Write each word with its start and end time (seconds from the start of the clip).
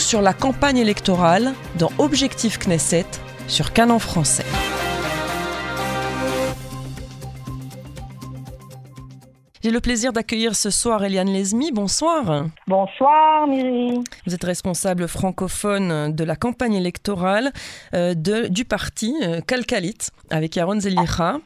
sur 0.00 0.22
la 0.22 0.32
campagne 0.32 0.78
électorale 0.78 1.52
dans 1.78 1.90
Objectif 1.98 2.58
Knesset 2.58 3.06
sur 3.48 3.72
Canon 3.72 3.98
français. 3.98 4.44
J'ai 9.62 9.70
le 9.70 9.80
plaisir 9.80 10.12
d'accueillir 10.12 10.56
ce 10.56 10.70
soir 10.70 11.04
Eliane 11.04 11.28
Lesmi. 11.28 11.70
Bonsoir. 11.70 12.46
Bonsoir 12.66 13.46
Myri. 13.46 14.00
Vous 14.26 14.34
êtes 14.34 14.44
responsable 14.44 15.06
francophone 15.06 16.14
de 16.14 16.24
la 16.24 16.34
campagne 16.34 16.74
électorale 16.74 17.52
euh, 17.92 18.14
de, 18.14 18.48
du 18.48 18.64
parti 18.64 19.14
euh, 19.22 19.42
Kalkalit 19.46 19.98
avec 20.30 20.56
Yaron 20.56 20.80
Zelicha. 20.80 21.40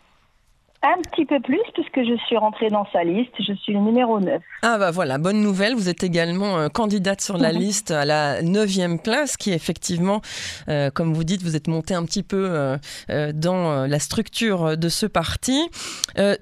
Un 0.87 1.01
petit 1.01 1.25
peu 1.25 1.41
plus, 1.41 1.63
puisque 1.73 2.07
je 2.07 2.15
suis 2.27 2.37
rentrée 2.37 2.69
dans 2.69 2.87
sa 2.93 3.05
liste. 3.05 3.33
Je 3.39 3.55
suis 3.55 3.73
le 3.73 3.81
numéro 3.81 4.21
9. 4.21 4.43
Ah 4.61 4.77
bah 4.77 4.91
voilà, 4.91 5.17
bonne 5.17 5.41
nouvelle. 5.41 5.75
Vous 5.75 5.89
êtes 5.89 6.05
également 6.05 6.59
euh, 6.59 6.69
candidate 6.69 7.23
sur 7.23 7.39
la 7.39 7.53
liste 7.53 7.91
à 7.91 8.05
la 8.05 8.43
9e 8.43 9.01
place, 9.01 9.39
qui 9.39 9.53
effectivement, 9.53 10.21
euh, 10.69 10.91
comme 10.91 11.15
vous 11.15 11.25
dites, 11.25 11.43
vous 11.43 11.57
êtes 11.57 11.69
montée 11.69 11.95
un 11.95 12.05
petit 12.05 12.23
peu 12.23 12.51
euh, 13.09 13.33
dans 13.33 13.87
la 13.87 13.99
structure 13.99 14.77
de 14.77 14.89
ce 14.91 15.07
parti. 15.07 15.71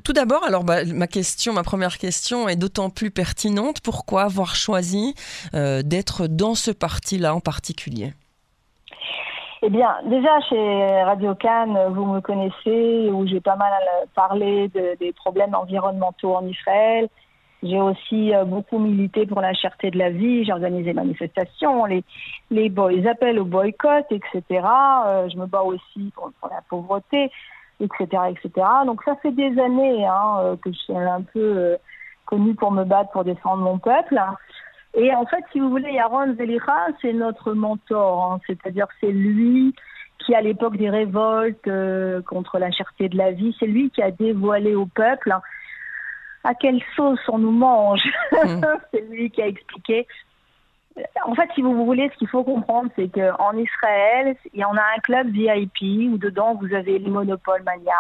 tout 0.02 0.12
d'abord, 0.12 0.42
alors 0.42 0.64
bah, 0.64 0.84
ma 0.86 1.06
question, 1.06 1.52
ma 1.52 1.62
première 1.62 1.98
question 1.98 2.48
est 2.48 2.56
d'autant 2.56 2.90
plus 2.90 3.12
pertinente. 3.12 3.80
Pourquoi 3.80 4.22
avoir 4.22 4.56
choisi 4.56 5.14
d'être 5.52 6.26
dans 6.26 6.56
ce 6.56 6.72
parti-là 6.72 7.32
en 7.32 7.40
particulier? 7.40 8.12
Eh 9.64 9.70
bien, 9.70 9.94
déjà 10.06 10.40
chez 10.40 11.02
Radio 11.02 11.36
Cannes, 11.36 11.78
vous 11.90 12.04
me 12.04 12.20
connaissez, 12.20 13.10
où 13.12 13.26
j'ai 13.28 13.40
pas 13.40 13.54
mal 13.54 13.72
parlé 14.14 14.68
des 14.68 15.12
problèmes 15.12 15.54
environnementaux 15.54 16.34
en 16.34 16.44
Israël. 16.46 17.08
J'ai 17.62 17.80
aussi 17.80 18.34
euh, 18.34 18.44
beaucoup 18.44 18.78
milité 18.78 19.24
pour 19.24 19.40
la 19.40 19.54
cherté 19.54 19.92
de 19.92 19.98
la 19.98 20.10
vie. 20.10 20.44
J'ai 20.44 20.52
organisé 20.52 20.82
des 20.82 20.94
manifestations, 20.94 21.84
les, 21.84 22.02
appels 23.06 23.38
au 23.38 23.44
boycott, 23.44 24.04
etc. 24.10 24.42
Euh, 25.06 25.28
je 25.28 25.38
me 25.38 25.46
bats 25.46 25.62
aussi 25.62 26.12
pour, 26.16 26.32
la 26.50 26.60
pauvreté, 26.68 27.30
etc., 27.78 28.04
etc. 28.30 28.66
Donc 28.84 29.04
ça 29.04 29.14
fait 29.22 29.30
des 29.30 29.56
années 29.60 30.04
hein, 30.04 30.38
euh, 30.40 30.56
que 30.56 30.72
je 30.72 30.78
suis 30.78 30.96
un 30.96 31.22
peu 31.22 31.76
connue 32.26 32.56
pour 32.56 32.72
me 32.72 32.82
battre 32.82 33.12
pour 33.12 33.22
défendre 33.22 33.62
mon 33.62 33.78
peuple. 33.78 34.20
Et 34.94 35.14
en 35.14 35.24
fait, 35.24 35.44
si 35.52 35.60
vous 35.60 35.70
voulez, 35.70 35.92
Yaron 35.92 36.34
Zelicha, 36.36 36.88
c'est 37.00 37.12
notre 37.12 37.54
mentor, 37.54 38.32
hein. 38.32 38.40
c'est-à-dire 38.46 38.86
c'est 39.00 39.10
lui 39.10 39.74
qui, 40.18 40.34
à 40.34 40.40
l'époque 40.40 40.76
des 40.76 40.90
révoltes 40.90 41.66
euh, 41.66 42.20
contre 42.22 42.58
la 42.58 42.70
cherté 42.70 43.08
de 43.08 43.16
la 43.16 43.32
vie, 43.32 43.56
c'est 43.58 43.66
lui 43.66 43.90
qui 43.90 44.02
a 44.02 44.10
dévoilé 44.10 44.74
au 44.74 44.86
peuple 44.86 45.32
hein, 45.32 45.42
à 46.44 46.54
quelle 46.54 46.80
sauce 46.94 47.20
on 47.28 47.38
nous 47.38 47.50
mange. 47.50 48.04
Hmm. 48.32 48.60
c'est 48.92 49.00
lui 49.08 49.30
qui 49.30 49.42
a 49.42 49.46
expliqué. 49.46 50.06
En 51.24 51.34
fait, 51.34 51.48
si 51.54 51.62
vous 51.62 51.86
voulez, 51.86 52.10
ce 52.12 52.18
qu'il 52.18 52.28
faut 52.28 52.44
comprendre, 52.44 52.90
c'est 52.96 53.08
qu'en 53.08 53.56
Israël, 53.56 54.36
il 54.52 54.60
y 54.60 54.64
en 54.64 54.76
a 54.76 54.82
un 54.82 55.00
club 55.02 55.28
VIP 55.28 56.12
où 56.12 56.18
dedans 56.18 56.54
vous 56.54 56.74
avez 56.74 56.98
les 56.98 57.08
monopoles 57.08 57.62
mania, 57.62 57.94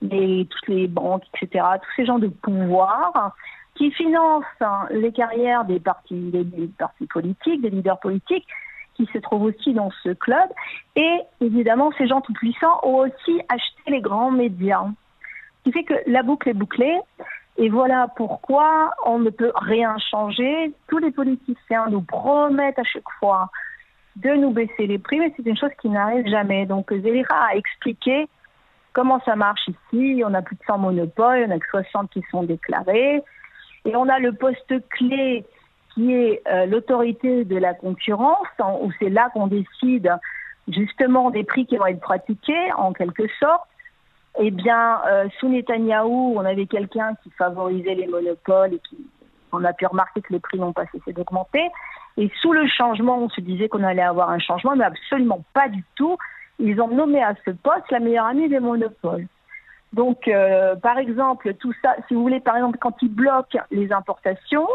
les, 0.00 0.46
toutes 0.48 0.68
les 0.68 0.86
banques, 0.86 1.24
etc., 1.34 1.64
tous 1.82 1.90
ces 1.96 2.06
gens 2.06 2.20
de 2.20 2.28
pouvoir 2.28 3.34
qui 3.74 3.90
finance 3.92 4.44
hein, 4.60 4.86
les 4.90 5.12
carrières 5.12 5.64
des 5.64 5.80
partis, 5.80 6.30
des, 6.30 6.68
partis 6.78 7.06
politiques, 7.06 7.62
des 7.62 7.70
leaders 7.70 7.98
politiques, 8.00 8.46
qui 8.94 9.06
se 9.12 9.18
trouvent 9.18 9.44
aussi 9.44 9.72
dans 9.72 9.90
ce 10.02 10.10
club. 10.10 10.48
Et 10.96 11.20
évidemment, 11.40 11.90
ces 11.96 12.06
gens 12.06 12.20
tout 12.20 12.34
puissants 12.34 12.80
ont 12.82 12.98
aussi 12.98 13.40
acheté 13.48 13.82
les 13.86 14.00
grands 14.00 14.30
médias. 14.30 14.84
Ce 15.58 15.64
qui 15.64 15.72
fait 15.72 15.84
que 15.84 15.94
la 16.06 16.22
boucle 16.22 16.48
est 16.48 16.54
bouclée. 16.54 16.98
Et 17.56 17.68
voilà 17.68 18.08
pourquoi 18.16 18.90
on 19.04 19.18
ne 19.18 19.30
peut 19.30 19.52
rien 19.54 19.96
changer. 20.10 20.72
Tous 20.88 20.98
les 20.98 21.10
politiciens 21.10 21.88
nous 21.88 22.02
promettent 22.02 22.78
à 22.78 22.84
chaque 22.84 23.10
fois 23.18 23.50
de 24.16 24.30
nous 24.30 24.50
baisser 24.50 24.86
les 24.86 24.98
prix, 24.98 25.18
mais 25.18 25.32
c'est 25.36 25.46
une 25.46 25.56
chose 25.56 25.70
qui 25.80 25.88
n'arrive 25.88 26.26
jamais. 26.26 26.66
Donc 26.66 26.92
Zélira 26.92 27.48
a 27.50 27.56
expliqué 27.56 28.28
comment 28.92 29.20
ça 29.24 29.36
marche 29.36 29.68
ici. 29.68 30.22
On 30.26 30.34
a 30.34 30.42
plus 30.42 30.56
de 30.56 30.62
100 30.66 30.78
monopoles, 30.78 31.46
on 31.48 31.50
a 31.50 31.58
que 31.58 31.68
60 31.68 32.10
qui 32.10 32.22
sont 32.30 32.42
déclarés. 32.42 33.22
Et 33.84 33.96
on 33.96 34.08
a 34.08 34.18
le 34.18 34.32
poste 34.32 34.88
clé 34.90 35.44
qui 35.94 36.12
est 36.12 36.42
euh, 36.48 36.66
l'autorité 36.66 37.44
de 37.44 37.56
la 37.56 37.74
concurrence, 37.74 38.46
où 38.82 38.90
c'est 38.98 39.08
là 39.08 39.30
qu'on 39.32 39.48
décide 39.48 40.14
justement 40.68 41.30
des 41.30 41.44
prix 41.44 41.66
qui 41.66 41.76
vont 41.76 41.86
être 41.86 42.00
pratiqués, 42.00 42.72
en 42.76 42.92
quelque 42.92 43.26
sorte. 43.38 43.62
Eh 44.38 44.50
bien, 44.50 45.00
euh, 45.08 45.28
sous 45.38 45.48
Netanyahou, 45.48 46.34
on 46.36 46.44
avait 46.44 46.66
quelqu'un 46.66 47.14
qui 47.22 47.30
favorisait 47.30 47.96
les 47.96 48.06
monopoles 48.06 48.74
et 48.74 48.78
qui, 48.88 48.96
on 49.52 49.64
a 49.64 49.72
pu 49.72 49.86
remarquer 49.86 50.20
que 50.20 50.32
les 50.32 50.38
prix 50.38 50.58
n'ont 50.58 50.72
pas 50.72 50.86
cessé 50.92 51.12
d'augmenter. 51.12 51.68
Et 52.16 52.30
sous 52.40 52.52
le 52.52 52.66
changement, 52.68 53.18
on 53.18 53.28
se 53.28 53.40
disait 53.40 53.68
qu'on 53.68 53.82
allait 53.82 54.02
avoir 54.02 54.30
un 54.30 54.38
changement, 54.38 54.76
mais 54.76 54.84
absolument 54.84 55.42
pas 55.52 55.68
du 55.68 55.82
tout. 55.96 56.16
Ils 56.58 56.80
ont 56.80 56.88
nommé 56.88 57.22
à 57.22 57.34
ce 57.44 57.50
poste 57.50 57.90
la 57.90 57.98
meilleure 57.98 58.26
amie 58.26 58.48
des 58.48 58.60
monopoles. 58.60 59.26
Donc, 59.92 60.28
euh, 60.28 60.76
par 60.76 60.98
exemple, 60.98 61.54
tout 61.54 61.72
ça, 61.82 61.96
si 62.06 62.14
vous 62.14 62.22
voulez, 62.22 62.40
par 62.40 62.56
exemple, 62.56 62.78
quand 62.80 62.94
ils 63.02 63.12
bloquent 63.12 63.58
les 63.70 63.92
importations, 63.92 64.68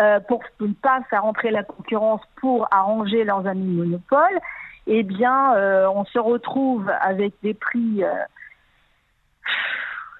euh, 0.00 0.20
pour 0.20 0.42
ne 0.60 0.72
pas 0.72 1.02
faire 1.10 1.24
entrer 1.24 1.50
la 1.50 1.62
concurrence 1.64 2.22
pour 2.36 2.66
arranger 2.70 3.24
leurs 3.24 3.46
amis 3.46 3.74
monopoles, 3.74 4.40
eh 4.86 5.02
bien, 5.02 5.54
euh, 5.54 5.86
on 5.94 6.04
se 6.06 6.18
retrouve 6.18 6.90
avec 7.00 7.34
des 7.42 7.52
prix, 7.52 8.02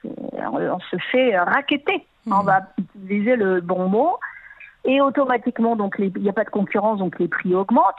on 0.05 0.81
se 0.81 0.97
fait 1.11 1.39
raqueter. 1.39 2.07
On 2.27 2.43
mmh. 2.43 2.47
va 2.47 2.61
utiliser 2.79 3.37
le 3.37 3.61
bon 3.61 3.89
mot. 3.89 4.19
Et 4.85 5.01
automatiquement, 5.01 5.77
donc, 5.77 5.97
il 5.99 6.13
n'y 6.19 6.29
a 6.29 6.33
pas 6.33 6.45
de 6.45 6.51
concurrence, 6.51 6.99
donc 6.99 7.19
les 7.19 7.29
prix 7.29 7.55
augmentent. 7.55 7.95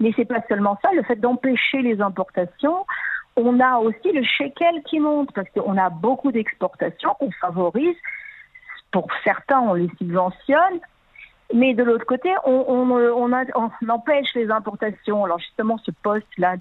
Mais 0.00 0.12
c'est 0.16 0.24
pas 0.24 0.40
seulement 0.48 0.78
ça, 0.82 0.90
le 0.92 1.02
fait 1.02 1.16
d'empêcher 1.16 1.82
les 1.82 2.00
importations, 2.00 2.86
on 3.44 3.60
a 3.60 3.78
aussi 3.78 4.12
le 4.12 4.22
shekel 4.22 4.82
qui 4.84 5.00
monte 5.00 5.32
parce 5.32 5.48
qu'on 5.50 5.76
a 5.76 5.90
beaucoup 5.90 6.32
d'exportations 6.32 7.14
qu'on 7.18 7.30
favorise. 7.40 7.96
Pour 8.92 9.06
certains, 9.24 9.60
on 9.60 9.74
les 9.74 9.88
subventionne. 9.98 10.80
Mais 11.52 11.74
de 11.74 11.82
l'autre 11.82 12.06
côté, 12.06 12.32
on, 12.44 13.32
empêche 13.88 14.34
les 14.34 14.50
importations. 14.50 15.24
Alors 15.24 15.38
justement, 15.38 15.78
ce 15.78 15.90
poste-là 15.90 16.56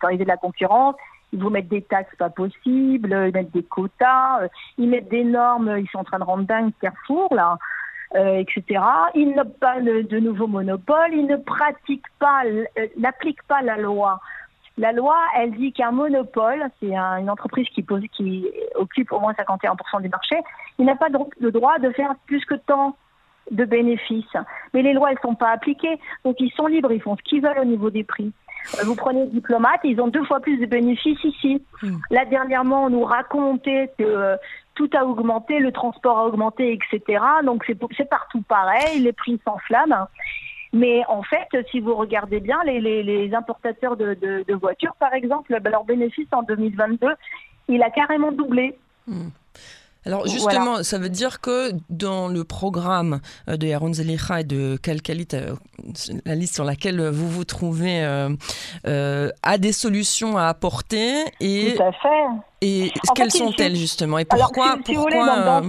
d'arrivée 0.00 0.24
de, 0.24 0.28
la 0.28 0.36
concurrence, 0.36 0.96
ils 1.32 1.40
vous 1.40 1.50
mettent 1.50 1.68
des 1.68 1.82
taxes 1.82 2.14
pas 2.16 2.30
possibles, 2.30 3.12
ils 3.12 3.32
mettent 3.32 3.52
des 3.52 3.62
quotas, 3.62 4.48
ils 4.78 4.88
mettent 4.88 5.08
des 5.08 5.24
normes, 5.24 5.76
ils 5.78 5.88
sont 5.90 5.98
en 5.98 6.04
train 6.04 6.18
de 6.18 6.24
rendre 6.24 6.44
dingue 6.44 6.72
Carrefour, 6.80 7.32
là, 7.34 7.56
euh, 8.16 8.38
etc. 8.40 8.82
Ils 9.14 9.32
n'ont 9.34 9.48
pas 9.60 9.80
de, 9.80 10.18
nouveaux 10.18 10.48
monopoles, 10.48 11.12
ils 11.12 11.26
ne 11.26 11.36
pratiquent 11.36 12.12
pas, 12.18 12.42
euh, 12.44 12.64
n'appliquent 12.98 13.44
pas 13.44 13.62
la 13.62 13.76
loi 13.76 14.20
la 14.78 14.92
loi, 14.92 15.16
elle 15.36 15.52
dit 15.52 15.72
qu'un 15.72 15.90
monopole, 15.90 16.64
c'est 16.80 16.94
une 16.94 17.30
entreprise 17.30 17.66
qui, 17.74 17.84
qui 18.12 18.46
occupe 18.74 19.12
au 19.12 19.20
moins 19.20 19.32
51% 19.32 20.02
du 20.02 20.08
marché, 20.08 20.36
il 20.78 20.86
n'a 20.86 20.96
pas 20.96 21.08
le 21.40 21.50
droit 21.50 21.78
de 21.78 21.90
faire 21.90 22.14
plus 22.26 22.44
que 22.44 22.54
tant 22.54 22.96
de 23.50 23.64
bénéfices. 23.64 24.36
Mais 24.72 24.82
les 24.82 24.92
lois, 24.92 25.10
elles 25.10 25.18
ne 25.22 25.28
sont 25.28 25.34
pas 25.34 25.50
appliquées, 25.50 25.98
donc 26.24 26.36
ils 26.38 26.52
sont 26.52 26.66
libres, 26.66 26.92
ils 26.92 27.02
font 27.02 27.16
ce 27.16 27.22
qu'ils 27.22 27.42
veulent 27.42 27.58
au 27.58 27.64
niveau 27.64 27.90
des 27.90 28.04
prix. 28.04 28.32
Euh, 28.78 28.84
vous 28.84 28.94
prenez 28.94 29.26
des 29.26 29.32
diplomates, 29.32 29.80
ils 29.84 30.00
ont 30.00 30.08
deux 30.08 30.24
fois 30.24 30.40
plus 30.40 30.58
de 30.58 30.66
bénéfices 30.66 31.22
ici. 31.24 31.62
Hmm. 31.82 31.96
Là, 32.10 32.24
dernièrement, 32.24 32.84
on 32.84 32.90
nous 32.90 33.04
racontait 33.04 33.92
que 33.98 34.04
euh, 34.04 34.36
tout 34.74 34.88
a 34.94 35.04
augmenté, 35.04 35.58
le 35.58 35.72
transport 35.72 36.18
a 36.18 36.26
augmenté, 36.26 36.72
etc. 36.72 37.22
Donc 37.44 37.64
c'est 37.66 38.08
partout 38.08 38.42
pareil, 38.42 39.00
les 39.00 39.12
prix 39.12 39.40
s'enflamment. 39.44 40.06
Mais 40.72 41.02
en 41.08 41.22
fait, 41.22 41.48
si 41.70 41.80
vous 41.80 41.94
regardez 41.94 42.40
bien, 42.40 42.58
les, 42.64 43.30
importateurs 43.34 43.96
de, 43.96 44.54
voitures, 44.54 44.94
par 44.98 45.12
exemple, 45.12 45.58
ben, 45.60 45.70
leur 45.70 45.84
bénéfice 45.84 46.28
en 46.32 46.42
2022, 46.42 47.08
il 47.68 47.82
a 47.82 47.90
carrément 47.90 48.32
doublé. 48.32 48.78
Hmm. 49.06 49.28
Alors 50.04 50.26
justement, 50.26 50.82
ça 50.82 50.98
veut 50.98 51.08
dire 51.08 51.40
que 51.40 51.70
dans 51.88 52.26
le 52.26 52.42
programme 52.42 53.20
euh, 53.48 53.56
de 53.56 53.68
Yaron 53.68 53.92
Zelicha 53.92 54.40
et 54.40 54.44
de 54.44 54.76
Kalkalit, 54.76 55.28
euh, 55.34 55.54
la 56.24 56.34
liste 56.34 56.54
sur 56.54 56.64
laquelle 56.64 57.08
vous 57.08 57.28
vous 57.28 57.44
trouvez, 57.44 58.02
euh, 58.04 59.30
a 59.42 59.58
des 59.58 59.72
solutions 59.72 60.36
à 60.36 60.46
apporter 60.46 61.24
et, 61.40 61.74
Tout 61.76 61.82
à 61.84 61.92
fait. 61.92 62.08
Et 62.62 62.92
quelles 63.14 63.30
sont-elles 63.30 63.76
justement? 63.76 64.18
Et 64.18 64.24
pourquoi, 64.24 64.76
pourquoi, 64.84 65.62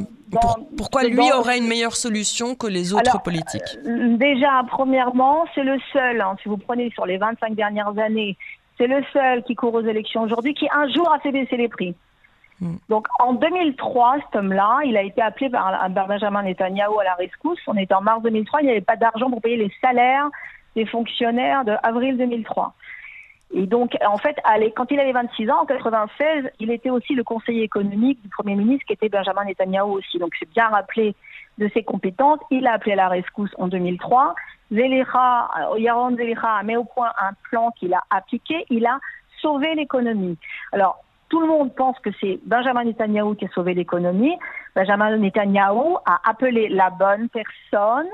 pourquoi 0.78 1.04
lui 1.04 1.32
aurait 1.32 1.58
une 1.58 1.68
meilleure 1.68 1.96
solution 1.96 2.56
que 2.56 2.68
les 2.68 2.94
autres 2.94 3.22
politiques? 3.22 3.78
Déjà, 3.86 4.64
premièrement, 4.68 5.46
c'est 5.54 5.64
le 5.64 5.78
seul, 5.92 6.22
hein, 6.22 6.36
si 6.42 6.50
vous 6.50 6.58
prenez 6.58 6.90
sur 6.92 7.06
les 7.06 7.18
25 7.18 7.56
dernières 7.56 7.98
années, 7.98 8.38
c'est 8.78 8.88
le 8.88 9.04
seul 9.14 9.44
qui 9.44 9.56
court 9.56 9.74
aux 9.74 9.86
élections 9.86 10.24
aujourd'hui 10.24 10.54
qui 10.54 10.68
un 10.74 10.92
jour 10.92 11.12
a 11.12 11.20
fait 11.20 11.32
baisser 11.32 11.58
les 11.58 11.68
prix. 11.68 11.96
Hmm. 12.60 12.76
Donc 12.90 13.08
en 13.20 13.34
2003, 13.34 14.18
cet 14.26 14.36
homme-là, 14.36 14.80
il 14.86 14.98
a 14.98 15.04
été 15.04 15.22
appelé 15.22 15.50
par, 15.50 15.90
Benjamin 15.90 16.44
Netanyahu 16.44 17.00
à 17.02 17.04
la 17.04 17.14
rescousse. 17.16 17.60
On 17.68 17.78
était 17.78 17.94
en 17.94 18.02
mars 18.02 18.22
2003, 18.24 18.62
il 18.62 18.66
n'y 18.66 18.72
avait 18.72 18.82
pas 18.82 18.96
d'argent 18.96 19.30
pour 19.30 19.42
payer 19.42 19.58
les 19.58 19.72
salaires 19.82 20.30
des 20.76 20.86
fonctionnaires 20.86 21.66
de 21.66 21.76
avril 21.84 22.18
2003. 22.18 22.74
Et 23.54 23.68
donc, 23.68 23.96
en 24.06 24.18
fait, 24.18 24.36
quand 24.76 24.90
il 24.90 25.00
avait 25.00 25.12
26 25.12 25.50
ans, 25.52 25.62
en 25.62 25.66
96, 25.66 26.50
il 26.60 26.72
était 26.72 26.90
aussi 26.90 27.14
le 27.14 27.24
conseiller 27.24 27.64
économique 27.64 28.22
du 28.22 28.30
Premier 28.30 28.56
ministre, 28.56 28.86
qui 28.88 28.94
était 28.94 29.10
Benjamin 29.10 29.46
Netanyahu 29.46 29.92
aussi. 29.92 30.18
Donc, 30.18 30.34
c'est 30.40 30.50
bien 30.50 30.70
rappelé 30.70 31.16
de 31.60 31.70
ses 31.74 31.84
compétences. 31.84 32.40
Il 32.50 32.66
a 32.66 32.74
appelé 32.74 32.94
à 32.94 32.96
la 32.96 33.10
rescousse 33.10 33.52
en 33.60 33.68
2003. 33.68 34.34
Zelira, 34.72 35.52
euh, 35.72 35.80
Yaron 35.80 36.16
Zelira 36.16 36.64
met 36.64 36.78
au 36.78 36.84
point 36.84 37.12
un 37.22 37.34
plan 37.50 37.70
qu'il 37.72 37.94
a 37.94 38.04
appliqué, 38.10 38.66
il 38.72 38.86
a 38.88 38.98
sauvé 39.40 39.76
l'économie. 39.76 40.38
Alors, 40.72 41.04
tout 41.30 41.40
le 41.42 41.48
monde 41.48 41.74
pense 41.76 41.98
que 42.00 42.10
c'est 42.20 42.40
Benjamin 42.46 42.86
Netanyahu 42.86 43.36
qui 43.36 43.46
a 43.46 43.50
sauvé 43.50 43.74
l'économie. 43.74 44.36
Benjamin 44.76 45.18
Netanyahu 45.18 45.98
a 46.06 46.22
appelé 46.28 46.70
la 46.70 46.90
bonne 46.90 47.30
personne, 47.30 48.08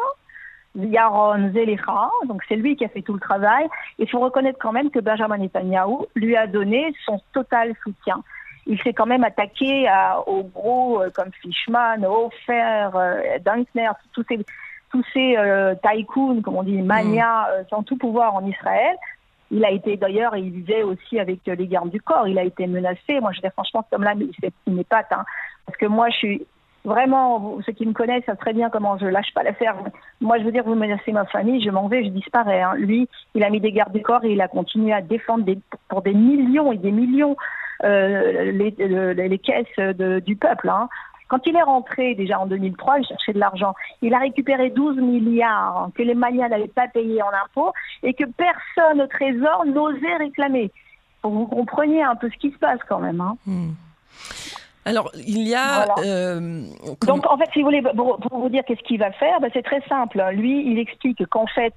Yaron 0.76 1.52
Zelira, 1.52 2.12
donc 2.28 2.42
c'est 2.48 2.56
lui 2.56 2.76
qui 2.76 2.86
a 2.86 2.90
fait 2.90 3.02
tout 3.02 3.14
le 3.14 3.20
travail. 3.20 3.68
Il 3.98 4.10
faut 4.10 4.20
reconnaître 4.20 4.60
quand 4.60 4.72
même 4.72 4.92
que 4.92 5.00
Benjamin 5.00 5.38
Netanyahu 5.38 6.06
lui 6.16 6.36
a 6.36 6.48
donné 6.48 6.94
son 7.06 7.20
total 7.34 7.74
soutien. 7.84 8.24
Il 8.68 8.80
s'est 8.82 8.94
quand 8.94 9.08
même 9.08 9.24
attaqué 9.24 9.88
à, 9.88 10.20
aux 10.28 10.44
gros 10.44 11.02
euh, 11.02 11.10
comme 11.10 11.32
Fishman, 11.42 12.04
Hofer, 12.04 12.90
euh, 12.94 13.40
Dankner, 13.44 13.90
tous 14.14 14.24
ces, 14.30 14.38
tous 14.92 15.04
ces 15.12 15.38
euh, 15.38 15.74
tycoons, 15.84 16.42
comme 16.42 16.56
on 16.56 16.64
dit, 16.64 16.80
mania, 16.82 17.48
mm. 17.48 17.66
sans 17.70 17.82
tout 17.82 17.98
pouvoir 17.98 18.36
en 18.36 18.46
Israël. 18.46 18.96
Il 19.50 19.66
a 19.66 19.72
été 19.72 19.98
d'ailleurs, 19.98 20.36
il 20.38 20.52
vivait 20.52 20.84
aussi 20.84 21.20
avec 21.20 21.40
les 21.48 21.68
gardes 21.68 21.90
du 21.90 22.00
corps. 22.00 22.28
Il 22.28 22.38
a 22.38 22.44
été 22.44 22.68
menacé. 22.68 23.20
Moi, 23.20 23.32
je 23.32 23.42
dis 23.42 23.50
franchement, 23.50 23.84
ce 23.90 23.96
homme-là, 23.96 24.14
il 24.68 24.76
n'est 24.76 24.84
pas 24.84 25.04
hein. 25.10 25.26
Parce 25.66 25.78
que 25.78 25.88
moi, 25.88 26.10
je 26.12 26.18
suis 26.18 26.48
vraiment, 26.90 27.60
ceux 27.66 27.72
qui 27.72 27.86
me 27.86 27.94
connaissent 27.94 28.26
savent 28.26 28.38
très 28.38 28.54
bien 28.54 28.70
comment 28.70 28.98
je 28.98 29.06
lâche 29.06 29.34
pas 29.34 29.44
l'affaire. 29.44 29.76
Moi, 30.20 30.40
je 30.40 30.44
veux 30.44 30.52
dire, 30.52 30.64
vous 30.66 30.76
menacez 30.76 31.12
ma 31.12 31.26
famille, 31.26 31.64
je 31.64 31.70
m'en 31.70 31.88
vais, 31.88 32.04
je 32.04 32.10
disparais. 32.10 32.62
Hein. 32.62 32.74
Lui, 32.76 33.08
il 33.36 33.44
a 33.44 33.50
mis 33.50 33.62
des 33.62 33.72
gardes 33.72 33.94
du 33.94 34.02
corps 34.02 34.26
et 34.26 34.34
il 34.34 34.42
a 34.42 34.48
continué 34.48 34.92
à 34.92 35.02
défendre 35.02 35.46
pour 35.88 36.02
des 36.02 36.14
millions 36.14 36.72
et 36.72 36.78
des 36.78 36.92
millions 36.92 37.38
euh, 37.86 38.52
les, 38.52 39.40
caisses 39.40 39.96
du 40.26 40.36
peuple. 40.36 40.68
Hein. 40.68 40.90
Quand 41.30 41.46
il 41.46 41.56
est 41.56 41.64
rentré 41.64 42.16
déjà 42.16 42.40
en 42.40 42.48
2003, 42.48 43.00
il 43.00 43.06
cherchait 43.06 43.34
de 43.34 43.40
l'argent. 43.40 43.76
Il 44.02 44.14
a 44.16 44.20
récupéré 44.20 44.72
12 44.72 44.98
milliards 44.98 45.90
que 45.94 46.02
les 46.02 46.16
manias 46.16 46.50
n'avaient 46.50 46.68
pas 46.68 46.88
payés 46.88 47.22
en 47.22 47.30
impôts 47.46 47.72
et 48.02 48.14
que 48.16 48.26
personne 48.26 49.02
au 49.02 49.08
Trésor 49.08 49.66
n'osait 49.68 50.18
réclamer. 50.18 50.72
Pour 51.22 51.32
que 51.32 51.38
vous 51.38 51.48
compreniez 51.48 52.02
un 52.02 52.16
peu 52.16 52.30
ce 52.30 52.38
qui 52.38 52.52
se 52.52 52.58
passe 52.58 52.80
quand 52.88 53.00
même. 53.00 53.22
Hein. 53.22 53.38
Hmm. 53.46 53.70
Alors, 54.90 55.12
il 55.16 55.48
y 55.48 55.56
a... 55.56 55.86
Euh, 56.00 56.64
Donc, 57.06 57.30
en 57.30 57.38
fait, 57.38 57.50
si 57.54 57.60
vous 57.60 57.66
voulez, 57.66 57.82
pour, 57.82 58.20
vous 58.32 58.50
dire 58.50 58.64
qu'est-ce 58.66 58.82
qu'il 58.82 59.00
va 59.00 59.12
faire, 59.12 59.40
ben, 59.40 59.50
c'est 59.54 59.64
très 59.64 59.82
simple. 59.88 60.22
Lui, 60.34 60.72
il 60.72 60.80
explique 60.80 61.24
qu'en 61.28 61.46
fait, 61.46 61.76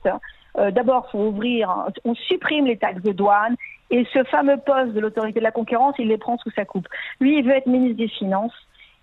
euh, 0.59 0.70
d'abord, 0.70 1.11
faut 1.11 1.26
ouvrir, 1.26 1.87
on 2.05 2.14
supprime 2.14 2.67
les 2.67 2.79
taxes 2.79 3.03
de 3.03 3.12
douane 3.12 3.56
et 3.91 4.06
ce 4.12 4.25
fameux 4.25 4.56
poste 4.56 4.94
de 4.94 5.00
l'autorité 5.00 5.41
de 5.41 5.44
la 5.44 5.50
concurrence, 5.50 5.94
il 5.99 6.09
les 6.09 6.19
prend 6.19 6.38
sous 6.38 6.50
sa 6.53 6.64
coupe. 6.64 6.88
Lui, 7.20 7.38
il 7.38 7.44
veut 7.44 7.53
être 7.53 7.67
ministre 7.67 7.99
des 7.99 8.09
Finances 8.09 8.55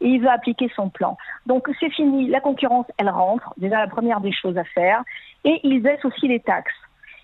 et 0.01 0.07
il 0.07 0.21
veut 0.21 0.29
appliquer 0.29 0.71
son 0.75 0.89
plan. 0.89 1.17
Donc 1.45 1.69
c'est 1.79 1.91
fini, 1.91 2.27
la 2.27 2.39
concurrence, 2.39 2.88
elle 2.97 3.09
rentre, 3.09 3.53
déjà 3.57 3.79
la 3.79 3.88
première 3.88 4.21
des 4.21 4.31
choses 4.31 4.57
à 4.57 4.63
faire, 4.63 5.03
et 5.44 5.59
il 5.63 5.81
baisse 5.81 6.03
aussi 6.05 6.27
les 6.27 6.39
taxes. 6.39 6.73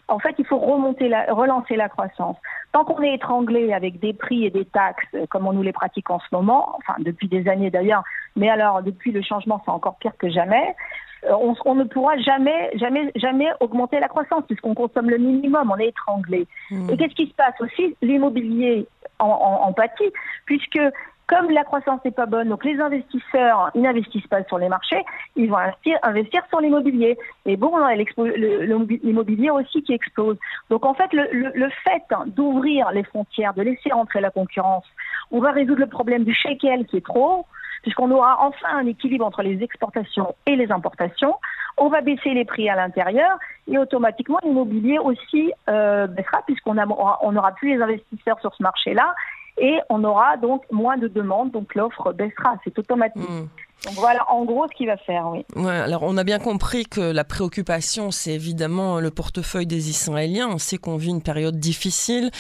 En 0.07 0.19
fait, 0.19 0.35
il 0.37 0.45
faut 0.45 0.59
remonter 0.59 1.07
la, 1.07 1.33
relancer 1.33 1.75
la 1.75 1.89
croissance. 1.89 2.37
Tant 2.71 2.85
qu'on 2.85 3.01
est 3.01 3.15
étranglé 3.15 3.73
avec 3.73 3.99
des 3.99 4.13
prix 4.13 4.45
et 4.45 4.49
des 4.49 4.65
taxes 4.65 5.07
comme 5.29 5.47
on 5.47 5.53
nous 5.53 5.63
les 5.63 5.73
pratique 5.73 6.09
en 6.09 6.19
ce 6.19 6.25
moment, 6.31 6.75
enfin 6.77 6.95
depuis 6.99 7.27
des 7.27 7.47
années 7.47 7.71
d'ailleurs, 7.71 8.03
mais 8.35 8.49
alors 8.49 8.83
depuis 8.83 9.11
le 9.11 9.21
changement, 9.21 9.61
c'est 9.65 9.71
encore 9.71 9.97
pire 9.97 10.15
que 10.17 10.29
jamais. 10.29 10.75
Euh, 11.23 11.53
on, 11.65 11.75
ne 11.75 11.85
pourra 11.85 12.17
jamais, 12.17 12.69
jamais, 12.75 13.11
jamais 13.15 13.47
augmenter 13.59 13.99
la 13.99 14.07
croissance 14.07 14.43
puisqu'on 14.45 14.75
consomme 14.75 15.09
le 15.09 15.17
minimum, 15.17 15.71
on 15.71 15.77
est 15.77 15.87
étranglé. 15.87 16.47
Mmh. 16.69 16.89
Et 16.91 16.97
qu'est-ce 16.97 17.15
qui 17.15 17.27
se 17.27 17.33
passe 17.33 17.59
aussi? 17.59 17.95
L'immobilier 18.01 18.87
en, 19.17 19.27
en, 19.27 19.67
en 19.67 19.73
pâtit, 19.73 20.11
puisque 20.45 20.79
comme 21.27 21.49
la 21.49 21.63
croissance 21.63 21.99
n'est 22.05 22.11
pas 22.11 22.25
bonne, 22.25 22.49
donc 22.49 22.63
les 22.63 22.79
investisseurs 22.79 23.71
n'investissent 23.73 24.27
pas 24.27 24.43
sur 24.43 24.59
les 24.59 24.69
marchés, 24.69 25.03
ils 25.35 25.49
vont 25.49 25.57
investir, 25.57 25.97
investir 26.03 26.43
sur 26.49 26.61
l'immobilier. 26.61 27.17
Et 27.45 27.57
bon, 27.57 27.71
on 27.73 27.83
a 27.83 27.95
l'immobilier 27.95 29.49
aussi 29.49 29.81
qui 29.83 29.93
explose. 29.93 30.37
Donc 30.69 30.85
en 30.85 30.93
fait, 30.93 31.11
le, 31.13 31.27
le, 31.31 31.69
fait 31.83 32.03
d'ouvrir 32.27 32.91
les 32.91 33.03
frontières, 33.03 33.53
de 33.53 33.63
laisser 33.63 33.91
entrer 33.91 34.21
la 34.21 34.29
concurrence, 34.29 34.85
on 35.31 35.39
va 35.39 35.51
résoudre 35.51 35.79
le 35.79 35.87
problème 35.87 36.23
du 36.23 36.33
shekel 36.33 36.85
qui 36.85 36.97
est 36.97 37.05
trop 37.05 37.45
puisqu'on 37.85 38.09
aura 38.09 38.43
enfin 38.43 38.79
un 38.79 38.87
équilibre 38.87 39.23
entre 39.23 39.43
les 39.43 39.61
exportations 39.61 40.33
et 40.47 40.55
les 40.55 40.71
importations. 40.71 41.35
On 41.77 41.87
va 41.87 42.01
baisser 42.01 42.33
les 42.33 42.43
prix 42.43 42.67
à 42.67 42.75
l'intérieur 42.75 43.37
et 43.67 43.77
automatiquement 43.77 44.39
l'immobilier 44.43 44.97
aussi 44.97 45.53
euh, 45.69 46.07
baissera 46.07 46.41
puisqu'on 46.47 46.77
on 46.79 47.35
aura 47.35 47.51
plus 47.51 47.75
les 47.75 47.83
investisseurs 47.83 48.39
sur 48.39 48.55
ce 48.55 48.63
marché-là 48.63 49.13
et 49.57 49.79
on 49.89 50.03
aura 50.03 50.37
donc 50.37 50.63
moins 50.71 50.97
de 50.97 51.07
demandes, 51.07 51.51
donc 51.51 51.75
l'offre 51.75 52.13
baissera, 52.13 52.55
c'est 52.63 52.77
automatique. 52.77 53.29
Hmm. 53.29 53.47
Donc 53.85 53.95
voilà 53.95 54.29
en 54.31 54.45
gros 54.45 54.67
ce 54.67 54.75
qu'il 54.75 54.87
va 54.87 54.97
faire, 54.97 55.29
oui. 55.31 55.45
Ouais, 55.55 55.71
alors 55.71 56.03
on 56.03 56.17
a 56.17 56.23
bien 56.23 56.39
compris 56.39 56.85
que 56.85 57.01
la 57.01 57.23
préoccupation, 57.23 58.11
c'est 58.11 58.33
évidemment 58.33 58.99
le 58.99 59.11
portefeuille 59.11 59.67
des 59.67 59.89
Israéliens. 59.89 60.49
On 60.49 60.57
sait 60.57 60.77
qu'on 60.77 60.97
vit 60.97 61.09
une 61.09 61.21
période 61.21 61.57
difficile 61.59 62.31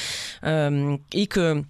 euh, 0.43 0.97
et 1.13 1.27
que 1.27 1.61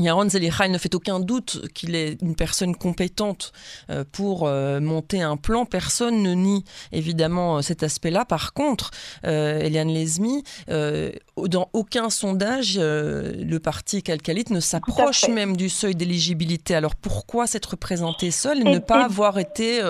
Yaron 0.00 0.28
Zelicha, 0.28 0.68
ne 0.68 0.78
fait 0.78 0.94
aucun 0.94 1.20
doute 1.20 1.68
qu'il 1.74 1.94
est 1.94 2.20
une 2.22 2.36
personne 2.36 2.74
compétente 2.74 3.52
euh, 3.90 4.04
pour 4.12 4.46
euh, 4.46 4.80
monter 4.80 5.22
un 5.22 5.36
plan. 5.36 5.64
Personne 5.64 6.22
ne 6.22 6.34
nie 6.34 6.64
évidemment 6.92 7.62
cet 7.62 7.82
aspect-là. 7.82 8.24
Par 8.24 8.52
contre, 8.52 8.90
euh, 9.26 9.60
Eliane 9.60 9.88
Lesmi, 9.88 10.44
dans 10.68 11.68
aucun 11.72 12.10
sondage, 12.10 12.78
le 12.78 13.58
parti 13.58 14.02
calcalite 14.02 14.50
ne 14.50 14.60
s'approche 14.60 15.28
même 15.28 15.56
du 15.56 15.68
seuil 15.68 15.94
d'éligibilité. 15.94 16.74
Alors 16.74 16.94
pourquoi 16.96 17.46
s'être 17.46 17.76
présenté 17.76 18.30
seul 18.30 18.60
et, 18.60 18.64
ne 18.64 18.78
pas 18.78 19.04
avoir 19.04 19.38
été 19.38 19.80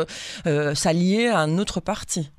s'allier 0.74 1.28
à 1.28 1.38
un 1.38 1.58
autre 1.58 1.80
parti? 1.80 2.30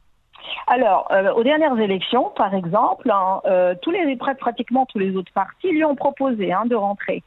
Alors, 0.68 1.12
aux 1.36 1.44
dernières 1.44 1.78
élections, 1.80 2.32
par 2.36 2.54
exemple, 2.54 3.10
hein, 3.12 3.42
tous 3.82 3.92
les, 3.92 4.16
pratiquement 4.16 4.86
tous 4.86 5.00
les 5.00 5.16
autres 5.16 5.32
partis 5.34 5.72
lui 5.72 5.84
ont 5.84 5.96
proposé 5.96 6.52
hein, 6.54 6.66
de 6.66 6.76
rentrer. 6.76 7.24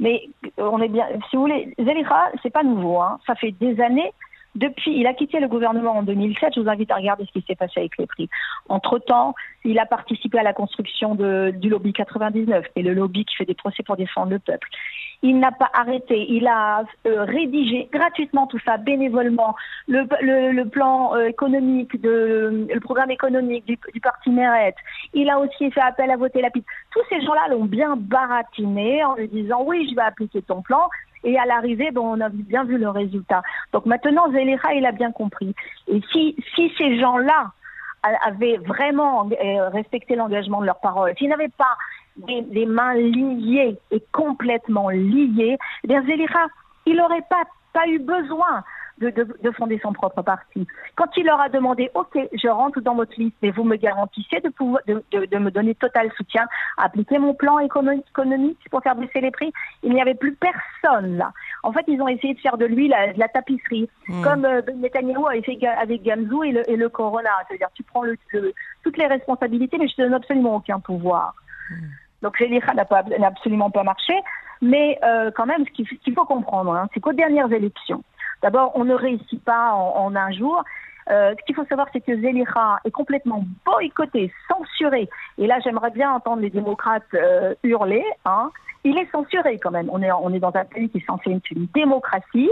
Mais 0.00 0.22
on 0.56 0.80
est 0.80 0.88
bien, 0.88 1.06
si 1.28 1.36
vous 1.36 1.42
voulez, 1.42 1.74
Zelira, 1.78 2.30
c'est 2.42 2.50
pas 2.50 2.62
nouveau. 2.62 2.98
Hein. 3.00 3.18
Ça 3.26 3.34
fait 3.34 3.52
des 3.52 3.80
années. 3.80 4.12
Depuis, 4.56 4.98
il 4.98 5.06
a 5.06 5.14
quitté 5.14 5.38
le 5.38 5.46
gouvernement 5.46 5.92
en 5.98 6.02
2007. 6.02 6.54
Je 6.56 6.60
vous 6.60 6.68
invite 6.68 6.90
à 6.90 6.96
regarder 6.96 7.24
ce 7.24 7.32
qui 7.38 7.44
s'est 7.46 7.54
passé 7.54 7.80
avec 7.80 7.96
les 7.98 8.06
prix. 8.06 8.28
Entre-temps, 8.68 9.34
il 9.64 9.78
a 9.78 9.86
participé 9.86 10.38
à 10.38 10.42
la 10.42 10.52
construction 10.52 11.14
du 11.14 11.68
lobby 11.68 11.92
99, 11.92 12.66
qui 12.72 12.80
est 12.80 12.82
le 12.82 12.94
lobby 12.94 13.24
qui 13.24 13.36
fait 13.36 13.44
des 13.44 13.54
procès 13.54 13.82
pour 13.84 13.96
défendre 13.96 14.30
le 14.30 14.38
peuple. 14.40 14.68
Il 15.22 15.38
n'a 15.38 15.52
pas 15.52 15.70
arrêté. 15.72 16.26
Il 16.30 16.46
a 16.48 16.82
euh, 17.06 17.24
rédigé 17.24 17.88
gratuitement 17.92 18.46
tout 18.46 18.58
ça, 18.64 18.78
bénévolement, 18.78 19.54
le, 19.86 20.64
plan 20.64 21.14
euh, 21.14 21.26
économique, 21.26 22.00
de, 22.00 22.66
le 22.72 22.80
programme 22.80 23.10
économique 23.10 23.66
du, 23.66 23.78
du 23.92 24.00
parti 24.00 24.30
Meret. 24.30 24.74
Il 25.12 25.28
a 25.30 25.38
aussi 25.38 25.70
fait 25.70 25.80
appel 25.80 26.10
à 26.10 26.16
voter 26.16 26.40
la 26.40 26.50
piste. 26.50 26.66
Tous 26.90 27.02
ces 27.08 27.20
gens-là 27.20 27.48
l'ont 27.50 27.66
bien 27.66 27.96
baratiné 27.96 29.04
en 29.04 29.14
lui 29.14 29.28
disant 29.28 29.62
oui, 29.64 29.86
je 29.90 29.94
vais 29.94 30.02
appliquer 30.02 30.42
ton 30.42 30.62
plan. 30.62 30.88
Et 31.24 31.38
à 31.38 31.46
l'arrivée, 31.46 31.90
bon, 31.90 32.16
on 32.16 32.20
a 32.20 32.28
bien 32.28 32.64
vu 32.64 32.78
le 32.78 32.88
résultat. 32.88 33.42
Donc 33.72 33.86
maintenant, 33.86 34.30
Zelera, 34.32 34.74
il 34.74 34.86
a 34.86 34.92
bien 34.92 35.12
compris. 35.12 35.54
Et 35.88 36.00
si, 36.12 36.36
si 36.54 36.72
ces 36.78 36.98
gens-là 36.98 37.52
avaient 38.24 38.56
vraiment 38.56 39.28
euh, 39.30 39.68
respecté 39.68 40.16
l'engagement 40.16 40.60
de 40.60 40.66
leur 40.66 40.80
parole, 40.80 41.12
s'ils 41.18 41.28
n'avaient 41.28 41.48
pas 41.48 41.76
des, 42.16 42.66
mains 42.66 42.94
liées 42.94 43.78
et 43.90 44.02
complètement 44.12 44.88
liées, 44.88 45.58
eh 45.84 45.94
il 46.86 46.96
n'aurait 46.96 47.26
pas, 47.28 47.42
pas 47.72 47.86
eu 47.86 47.98
besoin 47.98 48.64
de, 49.00 49.50
fonder 49.52 49.78
son 49.82 49.92
propre 49.92 50.22
parti. 50.22 50.66
Quand 50.94 51.08
il 51.16 51.24
leur 51.24 51.40
a 51.40 51.48
demandé, 51.48 51.90
OK, 51.94 52.18
je 52.32 52.48
rentre 52.48 52.80
dans 52.80 52.94
votre 52.94 53.18
liste, 53.18 53.36
mais 53.42 53.50
vous 53.50 53.64
me 53.64 53.76
garantissez 53.76 54.40
de, 54.40 54.50
pouvoir, 54.50 54.82
de, 54.86 55.38
me 55.38 55.50
donner 55.50 55.74
total 55.74 56.10
soutien, 56.16 56.46
appliquer 56.76 57.18
mon 57.18 57.34
plan 57.34 57.58
économique 57.58 58.58
pour 58.70 58.82
faire 58.82 58.96
baisser 58.96 59.20
les 59.20 59.30
prix, 59.30 59.52
il 59.82 59.92
n'y 59.92 60.02
avait 60.02 60.14
plus 60.14 60.34
personne 60.34 61.16
là. 61.16 61.32
En 61.62 61.72
fait, 61.72 61.84
ils 61.88 62.00
ont 62.00 62.08
essayé 62.08 62.34
de 62.34 62.40
faire 62.40 62.58
de 62.58 62.66
lui 62.66 62.88
la, 62.88 63.12
la 63.12 63.28
tapisserie, 63.28 63.88
hmm. 64.08 64.22
comme 64.22 64.44
euh, 64.44 64.62
Netanyahu 64.76 65.26
a 65.26 65.42
fait 65.42 65.58
avec 65.66 66.02
Gamzou 66.02 66.44
et 66.44 66.52
le, 66.52 66.70
et 66.70 66.76
le 66.76 66.88
Corona. 66.88 67.30
C'est-à-dire, 67.48 67.68
tu 67.74 67.82
prends 67.82 68.02
le, 68.02 68.16
toutes 68.82 68.96
les 68.96 69.06
responsabilités, 69.06 69.78
mais 69.78 69.88
je 69.88 69.96
te 69.96 70.02
donne 70.02 70.14
absolument 70.14 70.56
aucun 70.56 70.80
pouvoir. 70.80 71.34
Hmm. 71.70 71.88
Donc, 72.22 72.38
l'État 72.38 72.74
n'a 72.74 73.26
absolument 73.26 73.70
pas 73.70 73.82
marché. 73.82 74.14
Mais 74.62 74.98
euh, 75.02 75.30
quand 75.34 75.46
même, 75.46 75.64
ce 75.64 75.70
qu'il 75.72 76.14
faut 76.14 76.26
comprendre, 76.26 76.74
hein, 76.74 76.88
c'est 76.92 77.00
qu'aux 77.00 77.14
dernières 77.14 77.50
élections, 77.50 78.02
D'abord, 78.42 78.72
on 78.74 78.84
ne 78.84 78.94
réussit 78.94 79.42
pas 79.44 79.72
en, 79.72 80.14
un 80.14 80.32
jour. 80.32 80.62
Euh, 81.10 81.34
ce 81.38 81.44
qu'il 81.44 81.54
faut 81.54 81.64
savoir, 81.66 81.88
c'est 81.92 82.00
que 82.00 82.18
Zelira 82.20 82.78
est 82.84 82.90
complètement 82.90 83.44
boycotté, 83.64 84.32
censuré. 84.48 85.08
Et 85.38 85.46
là, 85.46 85.58
j'aimerais 85.60 85.90
bien 85.90 86.12
entendre 86.12 86.42
les 86.42 86.50
démocrates 86.50 87.02
euh, 87.14 87.54
hurler. 87.62 88.04
Hein. 88.24 88.50
Il 88.84 88.96
est 88.96 89.10
censuré 89.10 89.58
quand 89.58 89.70
même. 89.70 89.90
On 89.90 90.02
est, 90.32 90.38
dans 90.38 90.54
un 90.54 90.64
pays 90.64 90.88
qui 90.88 90.98
est 90.98 91.06
censé 91.06 91.30
une 91.30 91.66
démocratie. 91.74 92.50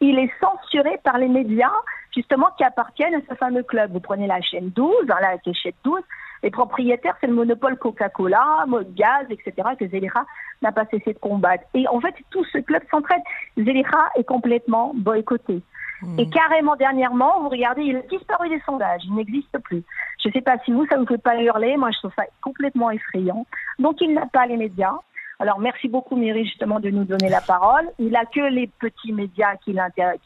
Il 0.00 0.18
est 0.18 0.30
censuré 0.40 0.98
par 1.02 1.18
les 1.18 1.28
médias, 1.28 1.72
justement, 2.14 2.48
qui 2.56 2.64
appartiennent 2.64 3.14
à 3.14 3.20
ce 3.28 3.34
fameux 3.34 3.62
club. 3.62 3.92
Vous 3.92 4.00
prenez 4.00 4.26
la 4.26 4.40
chaîne 4.40 4.70
12, 4.70 4.94
hein, 5.08 5.16
la 5.20 5.52
chaîne 5.52 5.72
12, 5.84 6.00
les 6.44 6.50
propriétaires, 6.50 7.16
c'est 7.20 7.26
le 7.26 7.32
monopole 7.32 7.78
Coca-Cola, 7.78 8.66
Gaz, 8.94 9.26
etc., 9.30 9.68
que 9.80 9.88
Zelira 9.88 10.26
n'a 10.60 10.72
pas 10.72 10.84
cessé 10.90 11.14
de 11.14 11.18
combattre. 11.18 11.64
Et 11.72 11.88
en 11.88 11.98
fait, 12.00 12.14
tout 12.30 12.44
ce 12.44 12.58
club 12.58 12.82
s'entraide. 12.90 13.22
Zelira 13.56 14.10
est 14.14 14.24
complètement 14.24 14.92
boycotté. 14.94 15.62
Hmm. 16.02 16.18
Et 16.18 16.28
carrément, 16.28 16.76
dernièrement, 16.76 17.40
vous 17.40 17.48
regardez, 17.48 17.82
il 17.82 17.96
a 17.96 18.02
disparu 18.02 18.50
des 18.50 18.60
sondages. 18.66 19.00
Il 19.06 19.14
n'existe 19.14 19.58
plus. 19.60 19.82
Je 20.22 20.28
ne 20.28 20.34
sais 20.34 20.42
pas 20.42 20.58
si 20.66 20.72
vous, 20.72 20.86
ça 20.86 20.96
ne 20.96 21.00
vous 21.00 21.06
fait 21.06 21.18
pas 21.18 21.40
hurler. 21.40 21.78
Moi, 21.78 21.90
je 21.92 21.98
trouve 21.98 22.12
ça 22.14 22.24
complètement 22.42 22.90
effrayant. 22.90 23.46
Donc, 23.78 24.02
il 24.02 24.12
n'a 24.12 24.26
pas 24.26 24.44
les 24.44 24.58
médias. 24.58 24.98
Alors, 25.40 25.60
merci 25.60 25.88
beaucoup, 25.88 26.14
Myri, 26.14 26.44
justement, 26.44 26.78
de 26.78 26.90
nous 26.90 27.04
donner 27.04 27.30
la 27.30 27.40
parole. 27.40 27.88
Il 27.98 28.10
n'a 28.10 28.26
que 28.26 28.40
les 28.40 28.66
petits 28.66 29.14
médias 29.14 29.56
qui, 29.64 29.74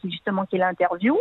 qui 0.01 0.11
justement, 0.11 0.45
qu'il 0.45 0.63
interview. 0.63 1.17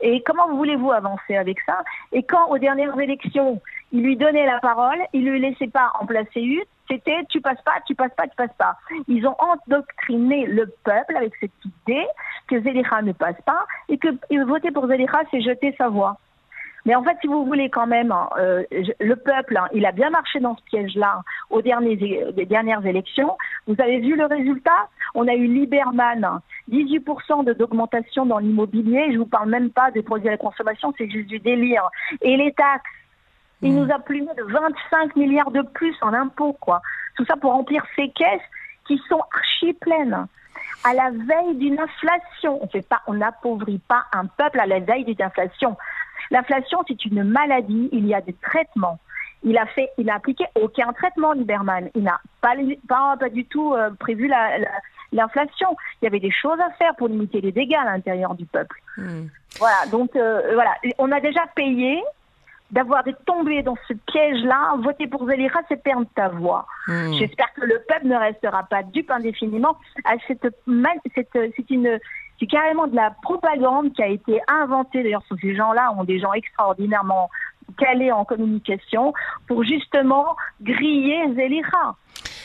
Et 0.00 0.22
comment 0.26 0.54
voulez-vous 0.54 0.92
avancer 0.92 1.36
avec 1.36 1.58
ça? 1.64 1.82
Et 2.12 2.22
quand, 2.22 2.48
aux 2.50 2.58
dernières 2.58 2.98
élections, 3.00 3.60
il 3.92 4.02
lui 4.02 4.16
donnait 4.16 4.46
la 4.46 4.58
parole, 4.60 4.98
il 5.12 5.28
lui 5.28 5.40
laissait 5.40 5.68
pas 5.68 5.92
en 6.00 6.06
placer 6.06 6.40
une, 6.40 6.64
c'était 6.90 7.24
tu 7.28 7.40
passes 7.40 7.60
pas, 7.62 7.80
tu 7.86 7.94
passes 7.94 8.14
pas, 8.16 8.26
tu 8.26 8.36
passes 8.36 8.56
pas. 8.58 8.76
Ils 9.08 9.26
ont 9.26 9.36
endoctriné 9.38 10.46
le 10.46 10.66
peuple 10.84 11.16
avec 11.16 11.34
cette 11.40 11.50
idée 11.64 12.06
que 12.48 12.60
Zelira 12.60 13.02
ne 13.02 13.12
passe 13.12 13.40
pas 13.44 13.66
et 13.88 13.98
que 13.98 14.08
voter 14.44 14.70
pour 14.70 14.86
Zelira, 14.86 15.20
c'est 15.30 15.40
jeter 15.40 15.74
sa 15.78 15.88
voix. 15.88 16.18
Mais 16.86 16.94
en 16.94 17.02
fait, 17.02 17.16
si 17.20 17.26
vous 17.26 17.44
voulez 17.44 17.68
quand 17.68 17.88
même, 17.88 18.12
hein, 18.12 18.28
euh, 18.38 18.62
le 19.00 19.16
peuple, 19.16 19.56
hein, 19.56 19.66
il 19.74 19.84
a 19.84 19.90
bien 19.90 20.08
marché 20.08 20.38
dans 20.38 20.56
ce 20.56 20.62
piège-là 20.62 21.22
aux 21.50 21.60
derniers, 21.60 21.96
des 21.96 22.46
dernières 22.46 22.86
élections. 22.86 23.36
Vous 23.66 23.74
avez 23.80 23.98
vu 23.98 24.14
le 24.14 24.26
résultat? 24.26 24.88
On 25.16 25.26
a 25.26 25.34
eu 25.34 25.48
Lieberman, 25.48 26.40
18% 26.70 27.44
d'augmentation 27.56 28.24
dans 28.24 28.38
l'immobilier. 28.38 29.12
Je 29.12 29.18
vous 29.18 29.26
parle 29.26 29.50
même 29.50 29.70
pas 29.70 29.90
des 29.90 30.02
produits 30.02 30.28
à 30.28 30.32
la 30.32 30.38
consommation, 30.38 30.94
c'est 30.96 31.10
juste 31.10 31.28
du 31.28 31.40
délire. 31.40 31.90
Et 32.22 32.36
les 32.36 32.52
taxes, 32.52 32.88
il 33.62 33.72
mmh. 33.72 33.76
nous 33.76 33.92
a 33.92 33.98
plumé 33.98 34.28
de 34.36 34.42
25 34.42 35.16
milliards 35.16 35.50
de 35.50 35.62
plus 35.62 35.96
en 36.02 36.12
impôts, 36.12 36.56
quoi. 36.60 36.82
Tout 37.16 37.24
ça 37.24 37.36
pour 37.36 37.52
remplir 37.52 37.84
ces 37.96 38.10
caisses 38.10 38.42
qui 38.86 39.00
sont 39.08 39.22
archi 39.34 39.72
pleines. 39.72 40.26
À 40.84 40.94
la 40.94 41.10
veille 41.10 41.56
d'une 41.56 41.80
inflation, 41.80 42.62
on 42.62 42.68
fait 42.68 42.86
pas, 42.86 43.02
on 43.06 43.14
n'appauvrit 43.14 43.80
pas 43.88 44.04
un 44.12 44.26
peuple 44.26 44.60
à 44.60 44.66
la 44.66 44.80
veille 44.80 45.04
d'une 45.04 45.22
inflation. 45.22 45.76
L'inflation, 46.30 46.78
c'est 46.86 47.04
une 47.04 47.24
maladie. 47.24 47.88
Il 47.92 48.06
y 48.06 48.14
a 48.14 48.20
des 48.20 48.34
traitements. 48.34 48.98
Il 49.42 49.58
a 49.58 49.66
fait, 49.66 49.88
il 49.98 50.10
a 50.10 50.14
appliqué 50.16 50.44
aucun 50.54 50.92
traitement, 50.92 51.32
Lieberman. 51.32 51.90
Il 51.94 52.02
n'a 52.02 52.20
pas, 52.40 52.54
pas, 52.88 53.16
pas, 53.16 53.28
du 53.28 53.44
tout 53.44 53.74
euh, 53.74 53.90
prévu 53.98 54.30
l'inflation. 55.12 55.76
Il 56.00 56.04
y 56.04 56.08
avait 56.08 56.20
des 56.20 56.30
choses 56.30 56.58
à 56.60 56.70
faire 56.72 56.94
pour 56.96 57.08
limiter 57.08 57.40
les 57.40 57.52
dégâts 57.52 57.76
à 57.76 57.84
l'intérieur 57.84 58.34
du 58.34 58.46
peuple. 58.46 58.80
Hmm. 58.96 59.26
Voilà. 59.58 59.86
Donc 59.90 60.16
euh, 60.16 60.54
voilà, 60.54 60.74
on 60.98 61.12
a 61.12 61.20
déjà 61.20 61.46
payé 61.54 62.02
d'avoir 62.76 63.02
tombé 63.24 63.62
dans 63.62 63.76
ce 63.88 63.94
piège-là, 63.94 64.76
voter 64.82 65.06
pour 65.06 65.26
Zelira, 65.26 65.60
c'est 65.66 65.82
perdre 65.82 66.06
ta 66.14 66.28
voix. 66.28 66.66
Hmm. 66.86 67.14
J'espère 67.14 67.50
que 67.54 67.62
le 67.62 67.82
peuple 67.88 68.06
ne 68.06 68.16
restera 68.16 68.64
pas 68.64 68.82
dupe 68.82 69.10
indéfiniment 69.10 69.78
à 70.04 70.16
cette, 70.28 70.46
cette 71.14 71.38
c'est 71.56 71.70
une 71.70 71.98
c'est 72.38 72.46
carrément 72.46 72.86
de 72.86 72.94
la 72.94 73.12
propagande 73.22 73.94
qui 73.94 74.02
a 74.02 74.08
été 74.08 74.42
inventée. 74.46 75.02
D'ailleurs, 75.02 75.22
ces 75.40 75.56
gens-là 75.56 75.94
ont 75.96 76.04
des 76.04 76.18
gens 76.20 76.34
extraordinairement 76.34 77.30
calés 77.78 78.12
en 78.12 78.26
communication 78.26 79.14
pour 79.48 79.64
justement 79.64 80.36
griller 80.60 81.32
Zelira. 81.34 81.96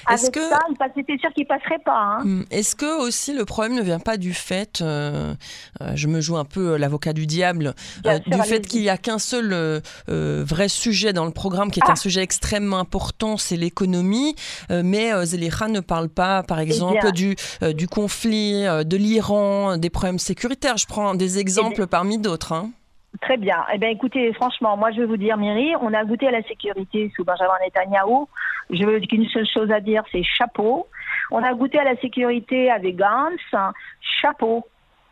Avec 0.05 0.31
que... 0.31 0.49
ça, 0.49 0.59
c'était 0.95 1.17
sûr 1.17 1.31
qu'il 1.33 1.45
passerait 1.45 1.79
pas. 1.83 2.17
Hein. 2.19 2.19
Hmm. 2.23 2.43
Est-ce 2.51 2.75
que 2.75 3.01
aussi 3.01 3.33
le 3.33 3.45
problème 3.45 3.75
ne 3.75 3.81
vient 3.81 3.99
pas 3.99 4.17
du 4.17 4.33
fait, 4.33 4.81
euh, 4.81 5.33
euh, 5.81 5.91
je 5.95 6.07
me 6.07 6.21
joue 6.21 6.37
un 6.37 6.45
peu 6.45 6.77
l'avocat 6.77 7.13
du 7.13 7.27
diable, 7.27 7.73
euh, 8.05 8.19
du 8.19 8.41
fait 8.43 8.65
qu'il 8.67 8.81
n'y 8.81 8.89
a 8.89 8.97
qu'un 8.97 9.19
seul 9.19 9.81
vrai 10.07 10.69
sujet 10.69 11.13
dans 11.13 11.25
le 11.25 11.31
programme 11.31 11.71
qui 11.71 11.79
est 11.79 11.89
un 11.89 11.93
ah. 11.93 11.95
sujet 11.95 12.21
extrêmement 12.21 12.79
important, 12.79 13.37
c'est 13.37 13.57
l'économie, 13.57 14.35
mais 14.69 15.11
Zelira 15.25 15.67
ne 15.67 15.79
parle 15.79 16.09
pas, 16.09 16.43
par 16.43 16.59
eh 16.59 16.63
exemple, 16.63 17.11
du, 17.11 17.35
du 17.73 17.87
conflit 17.87 18.63
de 18.63 18.97
l'Iran, 18.97 19.77
des 19.77 19.89
problèmes 19.89 20.19
sécuritaires. 20.19 20.77
Je 20.77 20.87
prends 20.87 21.15
des 21.15 21.37
eh 21.37 21.41
exemples 21.41 21.87
parmi 21.87 22.17
d'autres. 22.17 22.53
Hein. 22.53 22.71
Très 23.19 23.37
bien. 23.37 23.65
Eh 23.73 23.77
bien, 23.77 23.89
écoutez, 23.89 24.31
franchement, 24.33 24.77
moi, 24.77 24.91
je 24.91 25.01
vais 25.01 25.05
vous 25.05 25.17
dire, 25.17 25.35
Myri, 25.37 25.75
on 25.81 25.93
a 25.93 26.03
goûté 26.05 26.27
à 26.27 26.31
la 26.31 26.41
sécurité 26.43 27.11
sous 27.15 27.25
Benjamin 27.25 27.53
Netanyahu. 27.63 28.25
Je 28.69 28.85
veux 28.85 28.99
qu'une 29.01 29.27
seule 29.27 29.47
chose 29.47 29.69
à 29.69 29.81
dire, 29.81 30.03
c'est 30.11 30.23
chapeau. 30.23 30.87
On 31.29 31.43
a 31.43 31.53
goûté 31.53 31.77
à 31.77 31.83
la 31.83 31.97
sécurité 31.97 32.71
avec 32.71 32.95
Gantz, 32.95 33.73
chapeau. 34.21 34.65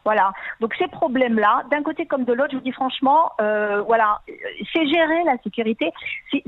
Voilà. 0.06 0.32
Donc 0.60 0.74
ces 0.76 0.88
problèmes-là, 0.88 1.64
d'un 1.70 1.84
côté 1.84 2.06
comme 2.06 2.24
de 2.24 2.34
l'autre, 2.34 2.52
je 2.52 2.58
vous 2.58 2.64
dis 2.64 2.72
franchement, 2.72 3.32
euh, 3.42 3.82
voilà, 3.82 4.22
c'est 4.74 4.88
gérer 4.88 5.24
la 5.26 5.38
sécurité. 5.44 5.92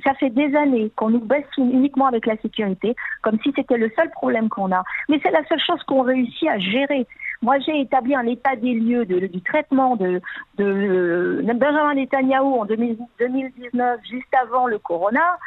Ça 0.05 0.13
fait 0.15 0.29
des 0.29 0.55
années 0.55 0.89
qu'on 0.96 1.10
nous 1.10 1.20
baisse 1.20 1.46
uniquement 1.58 2.08
avec 2.08 2.25
la 2.25 2.38
sécurité, 2.38 2.96
comme 3.22 3.38
si 3.43 3.51
c'était 3.55 3.77
le 3.77 3.91
seul 3.96 4.10
problème 4.12 4.50
qu'on 4.50 4.72
a. 4.72 4.84
Mais 5.10 5.20
c'est 5.22 5.31
la 5.31 5.46
seule 5.46 5.60
chose 5.60 5.84
qu'on 5.84 6.01
réussit 6.01 6.48
à 6.48 6.60
gérer. 6.60 7.05
Moi, 7.41 7.57
j'ai 7.65 7.81
établi 7.81 8.13
un 8.13 8.25
état 8.27 8.55
des 8.55 8.74
lieux 8.74 9.05
du 9.05 9.41
traitement 9.41 9.95
de, 9.95 10.21
de, 10.57 11.41
Benjamin 11.55 11.95
Netanyahu 11.95 12.60
en 12.60 12.65
2019, 12.65 14.00
juste 14.10 14.33
avant 14.43 14.67
le 14.67 14.77
corona. 14.77 15.39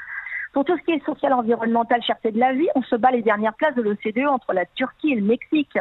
Pour 0.52 0.64
tout 0.64 0.76
ce 0.76 0.82
qui 0.84 0.92
est 0.92 1.04
social, 1.04 1.32
environnemental, 1.32 2.02
cherté 2.02 2.30
de 2.30 2.38
la 2.38 2.52
vie, 2.52 2.68
on 2.74 2.82
se 2.82 2.96
bat 2.96 3.10
les 3.10 3.22
dernières 3.22 3.54
places 3.54 3.74
de 3.74 3.82
l'OCDE 3.82 4.26
entre 4.28 4.52
la 4.52 4.64
Turquie 4.74 5.12
et 5.12 5.16
le 5.16 5.22
Mexique. 5.22 5.78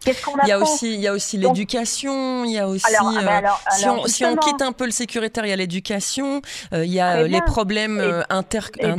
Qu'est-ce 0.00 0.24
qu'on 0.24 0.38
a 0.38 0.44
il 0.44 0.48
y 0.48 0.52
a 0.52 0.60
aussi, 0.60 0.94
il 0.94 1.00
y 1.00 1.08
a 1.08 1.12
aussi 1.12 1.38
l'éducation, 1.38 2.44
il 2.44 2.52
y 2.52 2.54
y 2.54 2.60
aussi, 2.62 2.86
ah, 3.00 3.42
euh, 3.42 4.06
si, 4.06 4.24
on, 4.24 4.36
quitte 4.36 4.62
un 4.62 4.70
peu 4.70 4.84
le 4.84 4.92
sécuritaire, 4.92 5.44
il 5.44 5.48
y 5.48 5.52
a 5.52 5.56
l'éducation, 5.56 6.40
euh, 6.72 6.84
il 6.84 6.92
y 6.92 7.00
a 7.00 7.24
les 7.24 7.40
problèmes 7.42 7.98
euh, 7.98 8.22
inter, 8.30 8.60
eh 8.78 8.92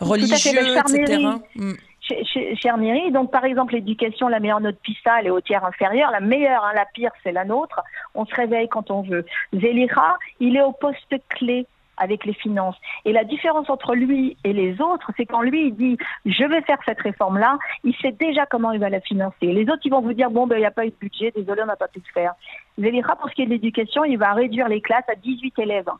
religieux, 0.00 0.58
etc 0.84 1.28
chère 2.60 2.78
Myri. 2.78 3.10
Donc, 3.12 3.30
par 3.30 3.44
exemple, 3.44 3.74
l'éducation, 3.74 4.28
la 4.28 4.40
meilleure 4.40 4.60
note 4.60 4.78
PISA, 4.82 5.20
elle 5.20 5.26
est 5.26 5.30
au 5.30 5.40
tiers 5.40 5.64
inférieur. 5.64 6.10
La 6.10 6.20
meilleure, 6.20 6.64
hein, 6.64 6.72
la 6.74 6.86
pire, 6.86 7.10
c'est 7.22 7.32
la 7.32 7.44
nôtre. 7.44 7.80
On 8.14 8.24
se 8.24 8.34
réveille 8.34 8.68
quand 8.68 8.90
on 8.90 9.02
veut. 9.02 9.24
Zélira, 9.52 10.18
il 10.40 10.56
est 10.56 10.62
au 10.62 10.72
poste 10.72 11.14
clé 11.28 11.66
avec 11.98 12.24
les 12.24 12.32
finances. 12.32 12.76
Et 13.04 13.12
la 13.12 13.24
différence 13.24 13.68
entre 13.68 13.94
lui 13.94 14.36
et 14.44 14.52
les 14.52 14.80
autres, 14.80 15.10
c'est 15.16 15.26
quand 15.26 15.42
lui, 15.42 15.68
il 15.68 15.74
dit, 15.74 15.98
je 16.24 16.44
vais 16.44 16.62
faire 16.62 16.78
cette 16.86 17.00
réforme-là, 17.00 17.58
il 17.84 17.94
sait 17.96 18.12
déjà 18.12 18.46
comment 18.46 18.72
il 18.72 18.80
va 18.80 18.88
la 18.88 19.00
financer. 19.00 19.46
Les 19.46 19.64
autres, 19.64 19.82
ils 19.84 19.90
vont 19.90 20.00
vous 20.00 20.12
dire, 20.12 20.30
bon, 20.30 20.46
ben, 20.46 20.56
il 20.56 20.60
n'y 20.60 20.66
a 20.66 20.70
pas 20.70 20.86
eu 20.86 20.90
de 20.90 20.96
budget, 21.00 21.32
désolé, 21.34 21.62
on 21.62 21.66
n'a 21.66 21.76
pas 21.76 21.88
pu 21.88 21.98
le 21.98 22.12
faire. 22.12 22.34
Zélira, 22.78 23.16
pour 23.16 23.28
ce 23.28 23.34
qui 23.34 23.42
est 23.42 23.46
de 23.46 23.50
l'éducation, 23.50 24.04
il 24.04 24.16
va 24.16 24.32
réduire 24.32 24.68
les 24.68 24.80
classes 24.80 25.08
à 25.08 25.14
18 25.14 25.58
élèves. 25.58 25.90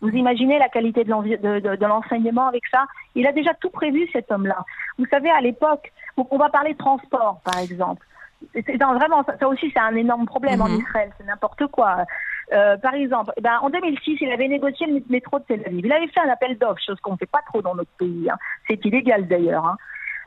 Vous 0.00 0.10
imaginez 0.10 0.58
la 0.58 0.68
qualité 0.68 1.04
de 1.04 1.86
l'enseignement 1.86 2.48
avec 2.48 2.66
ça? 2.70 2.84
Il 3.14 3.26
a 3.26 3.32
déjà 3.32 3.54
tout 3.54 3.70
prévu, 3.70 4.08
cet 4.12 4.30
homme-là. 4.30 4.64
Vous 4.98 5.06
savez, 5.06 5.30
à 5.30 5.40
l'époque, 5.40 5.92
on 6.16 6.36
va 6.36 6.48
parler 6.50 6.74
de 6.74 6.78
transport, 6.78 7.40
par 7.44 7.58
exemple. 7.58 8.06
Vraiment 8.54 9.24
ça 9.24 9.48
aussi, 9.48 9.70
c'est 9.72 9.80
un 9.80 9.96
énorme 9.96 10.26
problème 10.26 10.60
en 10.60 10.68
mhm. 10.68 10.80
Israël. 10.80 11.10
C'est 11.18 11.26
n'importe 11.26 11.66
quoi. 11.68 12.04
Euh, 12.52 12.76
par 12.76 12.94
exemple, 12.94 13.32
eh 13.36 13.40
ben, 13.40 13.58
en 13.60 13.70
2006, 13.70 14.18
il 14.20 14.30
avait 14.30 14.48
négocié 14.48 14.86
le 14.86 15.02
métro 15.08 15.38
de 15.38 15.44
Tel 15.44 15.62
Aviv. 15.66 15.84
Il 15.84 15.92
avait 15.92 16.06
fait 16.08 16.20
un 16.20 16.28
appel 16.28 16.56
d'offres, 16.58 16.80
chose 16.84 17.00
qu'on 17.00 17.12
ne 17.12 17.16
fait 17.16 17.26
pas 17.26 17.40
trop 17.48 17.62
dans 17.62 17.74
notre 17.74 17.90
pays. 17.98 18.28
Hein. 18.30 18.36
C'est 18.68 18.84
illégal 18.84 19.26
d'ailleurs. 19.26 19.66
Hein. 19.66 19.76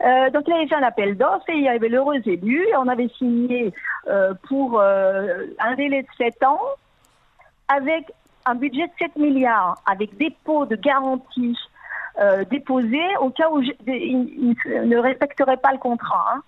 Euh, 0.02 0.30
donc 0.30 0.44
il 0.46 0.52
avait 0.52 0.66
fait 0.66 0.74
un 0.74 0.82
appel 0.82 1.16
d'offres 1.16 1.48
et 1.48 1.54
il 1.54 1.62
y 1.62 1.68
avait 1.68 1.88
l'heureux 1.88 2.20
élu. 2.26 2.66
Et 2.68 2.76
on 2.76 2.88
avait 2.88 3.08
signé 3.16 3.72
euh, 4.08 4.34
pour 4.48 4.80
un 4.80 5.74
délai 5.76 6.02
de 6.02 6.08
7 6.18 6.42
ans 6.44 6.60
avec 7.68 8.12
un 8.46 8.54
budget 8.54 8.86
de 8.86 8.92
7 8.98 9.16
milliards 9.16 9.76
avec 9.86 10.16
dépôt 10.16 10.66
de 10.66 10.76
garantie 10.76 11.58
euh, 12.20 12.44
au 13.20 13.30
cas 13.30 13.50
où 13.50 13.62
ils 13.62 14.56
ne 14.66 14.98
respecteraient 14.98 15.56
pas 15.56 15.72
le 15.72 15.78
contrat. 15.78 16.34
Hein. 16.34 16.42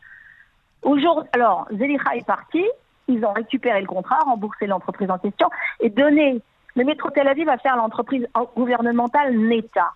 Aujourd'hui, 0.83 1.29
alors, 1.33 1.67
Zelika 1.71 2.17
est 2.17 2.27
parti, 2.27 2.65
ils 3.09 3.25
ont 3.25 3.33
récupéré 3.33 3.81
le 3.81 3.87
contrat, 3.87 4.19
remboursé 4.25 4.67
l'entreprise 4.67 5.11
en 5.11 5.19
question 5.19 5.49
et 5.81 5.91
donné. 5.91 6.41
Le 6.75 6.85
métro 6.85 7.11
Tel 7.11 7.29
Aviv 7.29 7.47
va 7.47 7.59
faire 7.59 7.77
l'entreprise 7.77 8.27
gouvernementale 8.57 9.37
NETA. 9.37 9.93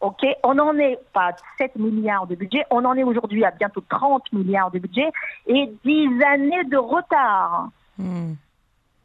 Ok, 0.00 0.26
on 0.44 0.54
n'en 0.54 0.76
est 0.76 0.98
pas 1.12 1.28
à 1.28 1.36
7 1.58 1.76
milliards 1.76 2.26
de 2.26 2.34
budget, 2.34 2.64
on 2.70 2.84
en 2.84 2.94
est 2.94 3.02
aujourd'hui 3.02 3.44
à 3.44 3.50
bientôt 3.50 3.82
30 3.86 4.32
milliards 4.32 4.70
de 4.70 4.78
budget 4.78 5.10
et 5.46 5.70
10 5.84 6.22
années 6.22 6.64
de 6.64 6.78
retard. 6.78 7.68
Hmm. 7.98 8.32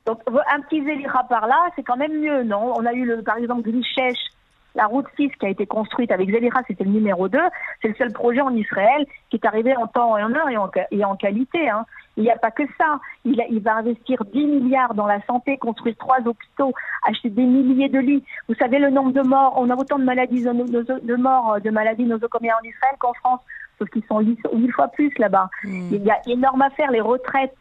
Donc 0.05 0.19
un 0.27 0.61
petit 0.61 0.83
Zélira 0.83 1.23
par 1.27 1.47
là, 1.47 1.69
c'est 1.75 1.83
quand 1.83 1.97
même 1.97 2.19
mieux, 2.19 2.43
non? 2.43 2.73
On 2.77 2.85
a 2.85 2.93
eu 2.93 3.05
le, 3.05 3.23
par 3.23 3.37
exemple 3.37 3.69
Grichèche, 3.69 4.29
la 4.75 4.85
route 4.85 5.05
6 5.15 5.29
qui 5.39 5.45
a 5.45 5.49
été 5.49 5.65
construite 5.65 6.11
avec 6.11 6.29
Zélira, 6.29 6.61
c'était 6.67 6.83
le 6.83 6.91
numéro 6.91 7.27
2. 7.27 7.39
C'est 7.81 7.87
le 7.87 7.95
seul 7.95 8.11
projet 8.11 8.41
en 8.41 8.53
Israël 8.53 9.05
qui 9.29 9.37
est 9.37 9.45
arrivé 9.45 9.75
en 9.75 9.87
temps 9.87 10.17
et 10.17 10.23
en 10.23 10.33
heure 10.33 10.49
et 10.49 10.57
en, 10.57 10.69
et 10.91 11.05
en 11.05 11.15
qualité. 11.15 11.69
Hein. 11.69 11.85
Il 12.17 12.23
n'y 12.23 12.31
a 12.31 12.37
pas 12.37 12.51
que 12.51 12.63
ça. 12.77 12.99
Il, 13.23 13.41
il, 13.49 13.61
va 13.61 13.77
investir 13.77 14.23
10 14.25 14.45
milliards 14.45 14.93
dans 14.93 15.07
la 15.07 15.21
santé, 15.25 15.57
construire 15.57 15.95
trois 15.97 16.19
hôpitaux, 16.25 16.73
acheter 17.07 17.29
des 17.29 17.45
milliers 17.45 17.89
de 17.89 17.99
lits. 17.99 18.23
Vous 18.47 18.55
savez 18.55 18.79
le 18.79 18.89
nombre 18.89 19.11
de 19.11 19.21
morts. 19.21 19.53
On 19.57 19.69
a 19.69 19.75
autant 19.75 19.97
de 19.97 20.03
maladies 20.03 20.43
de 20.43 21.15
morts 21.15 21.59
de 21.61 21.69
maladies 21.69 22.05
nosocomiales 22.05 22.57
en 22.61 22.67
Israël 22.67 22.95
qu'en 22.99 23.13
France, 23.13 23.39
sauf 23.79 23.89
qu'ils 23.89 24.05
sont 24.05 24.19
8 24.19 24.71
fois 24.71 24.89
plus 24.89 25.11
là-bas. 25.17 25.49
Hmm. 25.63 25.89
Il 25.91 26.03
y 26.03 26.11
a 26.11 26.19
énorme 26.27 26.61
à 26.61 26.69
faire. 26.71 26.91
Les 26.91 27.01
retraites, 27.01 27.55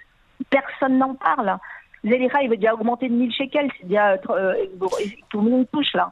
personne 0.51 0.99
n'en 0.99 1.15
parle. 1.15 1.59
Zélira, 2.05 2.43
il 2.43 2.51
veut 2.51 2.57
déjà 2.57 2.75
augmenter 2.75 3.09
de 3.09 3.15
1000 3.15 3.33
shekels, 3.33 3.71
c'est 3.81 3.89
déjà, 3.89 4.13
euh, 4.31 4.55
tout 5.31 5.41
le 5.41 5.51
monde 5.51 5.67
touche 5.73 5.93
là. 5.95 6.11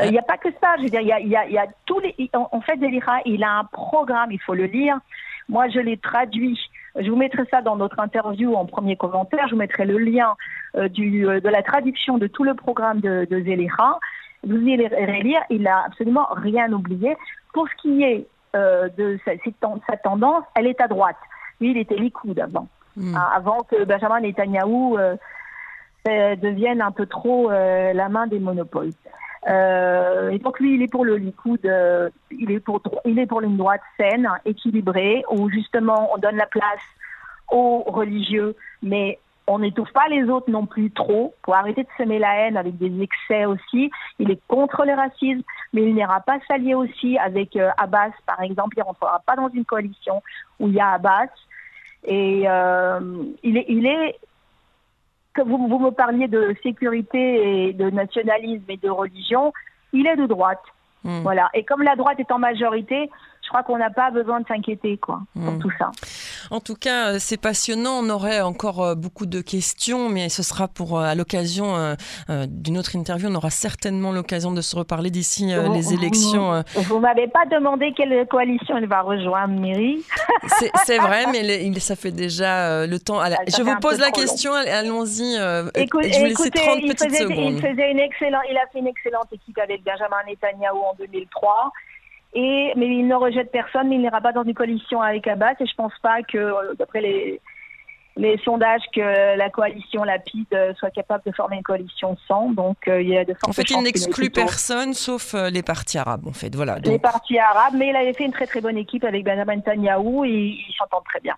Euh, 0.00 0.06
il 0.06 0.12
n'y 0.12 0.18
a 0.18 0.22
pas 0.22 0.36
que 0.36 0.48
ça, 0.62 0.76
je 0.78 0.82
veux 0.82 0.90
dire, 0.90 1.00
il 1.00 1.28
y 1.28 1.34
a, 1.34 1.66
tous 1.86 2.00
les. 2.00 2.30
En, 2.34 2.60
fait, 2.60 2.78
Zélira, 2.78 3.20
il 3.24 3.44
a 3.44 3.58
un 3.58 3.64
programme, 3.64 4.32
il 4.32 4.40
faut 4.40 4.54
le 4.54 4.64
lire. 4.64 4.98
Moi, 5.48 5.68
je 5.68 5.80
l'ai 5.80 5.96
traduit 5.96 6.58
Je 6.96 7.10
vous 7.10 7.16
mettrai 7.16 7.44
ça 7.50 7.60
dans 7.60 7.76
notre 7.76 7.98
interview 7.98 8.54
en 8.54 8.66
premier 8.66 8.96
commentaire. 8.96 9.46
Je 9.46 9.52
vous 9.52 9.58
mettrai 9.58 9.84
le 9.84 9.98
lien 9.98 10.36
du, 10.90 11.22
de 11.22 11.48
la 11.48 11.62
traduction 11.62 12.18
de 12.18 12.28
tout 12.28 12.44
le 12.44 12.54
programme 12.54 13.00
de, 13.00 13.26
de 13.28 13.36
Vous 14.44 14.58
irez 14.58 15.22
lire, 15.22 15.42
il 15.50 15.62
n'a 15.62 15.84
absolument 15.86 16.28
rien 16.36 16.72
oublié. 16.72 17.16
Pour 17.52 17.68
ce 17.68 17.74
qui 17.82 18.02
est 18.04 18.28
de 18.54 19.18
sa, 19.24 19.32
sa, 19.88 19.96
tendance, 19.96 20.44
elle 20.54 20.68
est 20.68 20.80
à 20.80 20.86
droite. 20.86 21.16
Lui, 21.60 21.72
il 21.72 21.78
était 21.78 21.96
Likoud 21.96 22.38
avant. 22.38 22.68
Hmm. 22.96 23.14
Hein, 23.14 23.28
avant 23.34 23.60
que 23.60 23.84
Benjamin 23.84 24.20
Netanyahou 24.20 24.98
euh, 26.08 26.34
devienne 26.36 26.80
un 26.80 26.92
peu 26.92 27.04
trop 27.04 27.50
euh, 27.50 27.92
la 27.92 28.08
main 28.08 28.26
des 28.26 28.38
monopoles. 28.38 28.92
Euh, 29.48 30.30
et 30.30 30.38
donc 30.38 30.58
lui, 30.58 30.74
il 30.74 30.82
est 30.82 30.90
pour 30.90 31.04
le 31.04 31.16
Likoud, 31.16 31.60
il 32.30 32.50
est 32.50 32.60
pour 32.60 32.80
il 33.04 33.18
est 33.18 33.26
pour 33.26 33.42
une 33.42 33.58
droite 33.58 33.82
saine, 33.98 34.26
équilibrée, 34.46 35.24
où 35.30 35.50
justement 35.50 36.10
on 36.14 36.18
donne 36.18 36.36
la 36.36 36.46
place 36.46 36.80
aux 37.50 37.82
religieux, 37.86 38.56
mais 38.82 39.18
on 39.46 39.58
n'étouffe 39.58 39.92
pas 39.92 40.08
les 40.08 40.24
autres 40.24 40.50
non 40.50 40.64
plus 40.64 40.90
trop 40.90 41.34
pour 41.42 41.54
arrêter 41.54 41.82
de 41.82 41.88
semer 41.98 42.18
la 42.18 42.34
haine 42.36 42.56
avec 42.56 42.78
des 42.78 43.02
excès 43.02 43.44
aussi. 43.44 43.90
Il 44.18 44.30
est 44.30 44.40
contre 44.48 44.86
le 44.86 44.94
racisme, 44.94 45.42
mais 45.74 45.82
il 45.82 45.94
n'ira 45.94 46.20
pas 46.20 46.38
s'allier 46.48 46.74
aussi 46.74 47.18
avec 47.18 47.58
Abbas, 47.76 48.12
par 48.24 48.40
exemple. 48.40 48.76
Il 48.78 48.80
ne 48.80 48.84
rentrera 48.84 49.20
pas 49.26 49.36
dans 49.36 49.48
une 49.48 49.66
coalition 49.66 50.22
où 50.60 50.68
il 50.68 50.74
y 50.74 50.80
a 50.80 50.92
Abbas. 50.92 51.28
Et 52.04 52.44
euh, 52.46 53.00
il 53.42 53.56
est, 53.56 53.66
il 53.68 53.86
est 53.86 54.18
que 55.34 55.42
vous, 55.42 55.68
vous 55.68 55.78
me 55.78 55.90
parliez 55.90 56.28
de 56.28 56.54
sécurité 56.62 57.68
et 57.68 57.72
de 57.72 57.90
nationalisme 57.90 58.64
et 58.68 58.76
de 58.76 58.90
religion, 58.90 59.52
il 59.92 60.06
est 60.06 60.16
de 60.16 60.26
droite. 60.26 60.62
Hmm. 61.04 61.20
Voilà. 61.22 61.48
Et 61.54 61.64
comme 61.64 61.82
la 61.82 61.96
droite 61.96 62.18
est 62.18 62.32
en 62.32 62.38
majorité, 62.38 63.10
crois 63.50 63.62
qu'on 63.64 63.78
n'a 63.78 63.90
pas 63.90 64.10
besoin 64.10 64.40
de 64.40 64.46
s'inquiéter 64.46 64.96
quoi 64.96 65.20
pour 65.34 65.52
hmm. 65.52 65.58
tout 65.58 65.70
ça. 65.78 65.90
En 66.50 66.60
tout 66.60 66.76
cas, 66.76 67.08
euh, 67.08 67.16
c'est 67.18 67.36
passionnant. 67.36 67.98
On 68.00 68.08
aurait 68.08 68.40
encore 68.40 68.82
euh, 68.82 68.94
beaucoup 68.94 69.26
de 69.26 69.40
questions, 69.40 70.08
mais 70.08 70.28
ce 70.28 70.42
sera 70.42 70.68
pour 70.68 70.98
euh, 70.98 71.02
à 71.02 71.14
l'occasion 71.14 71.96
d'une 72.28 72.78
autre 72.78 72.94
interview. 72.94 73.28
On 73.28 73.34
aura 73.34 73.50
certainement 73.50 74.12
l'occasion 74.12 74.52
de 74.52 74.60
se 74.60 74.76
reparler 74.76 75.10
d'ici 75.10 75.46
les 75.46 75.92
élections. 75.92 76.62
Vous, 76.74 76.96
ne 76.96 77.00
m'avez 77.00 77.26
pas 77.26 77.44
demandé 77.50 77.92
quelle 77.96 78.26
coalition 78.28 78.76
elle 78.76 78.86
va 78.86 79.02
rejoindre, 79.02 79.54
Miri. 79.60 80.04
C'est 80.84 80.98
vrai, 80.98 81.26
mais 81.32 81.80
ça 81.80 81.96
fait 81.96 82.12
déjà 82.12 82.86
le 82.86 82.98
temps. 82.98 83.20
je 83.24 83.62
vous 83.62 83.76
pose 83.80 83.98
la 83.98 84.10
question. 84.10 84.52
Allons-y. 84.54 85.36
Écoutez, 85.74 86.12
je 86.12 86.18
vous 86.20 86.26
laisse 86.26 86.50
30 86.54 86.80
petites 86.82 87.04
faisait, 87.04 87.24
secondes. 87.24 87.54
Il, 87.54 87.60
faisait 87.60 87.90
une 87.90 88.00
excellente, 88.00 88.42
il 88.50 88.56
a 88.56 88.66
fait 88.72 88.78
une 88.78 88.86
excellente 88.86 89.32
équipe 89.32 89.58
avec 89.58 89.82
Benjamin 89.82 90.22
Netanyahu 90.28 90.76
en 90.76 90.94
2003. 90.98 91.72
Et, 92.32 92.72
mais 92.76 92.86
il 92.86 93.06
ne 93.08 93.14
rejette 93.14 93.50
personne, 93.50 93.88
mais 93.88 93.96
il 93.96 94.02
n'ira 94.02 94.20
pas 94.20 94.32
dans 94.32 94.44
une 94.44 94.54
coalition 94.54 95.00
avec 95.00 95.26
Abbas. 95.26 95.54
Et 95.60 95.66
je 95.66 95.74
pense 95.74 95.92
pas 96.02 96.22
que, 96.22 96.38
euh, 96.38 96.74
d'après 96.78 97.00
les, 97.00 97.40
les 98.16 98.38
sondages, 98.44 98.82
que 98.94 99.36
la 99.36 99.50
coalition 99.50 100.04
Lapide 100.04 100.46
euh, 100.52 100.72
soit 100.74 100.90
capable 100.90 101.24
de 101.26 101.32
former 101.32 101.56
une 101.56 101.62
coalition 101.62 102.16
sans. 102.28 102.50
Donc, 102.50 102.76
euh, 102.86 103.02
il 103.02 103.08
y 103.08 103.18
a 103.18 103.24
de 103.24 103.34
En 103.46 103.52
fait, 103.52 103.68
il 103.70 103.82
n'exclut 103.82 104.30
personne, 104.30 104.94
sauf 104.94 105.34
les 105.34 105.62
partis 105.62 105.98
arabes, 105.98 106.26
en 106.28 106.32
fait. 106.32 106.54
Voilà. 106.54 106.78
Les 106.78 106.98
partis 107.00 107.38
arabes, 107.38 107.74
mais 107.76 107.88
il 107.88 107.96
avait 107.96 108.12
fait 108.12 108.24
une 108.24 108.32
très 108.32 108.46
très 108.46 108.60
bonne 108.60 108.78
équipe 108.78 109.04
avec 109.04 109.24
Benjamin 109.24 109.56
Netanyahu 109.56 110.24
et 110.26 110.56
il 110.68 110.74
s'entend 110.78 111.02
très 111.02 111.20
bien. 111.20 111.34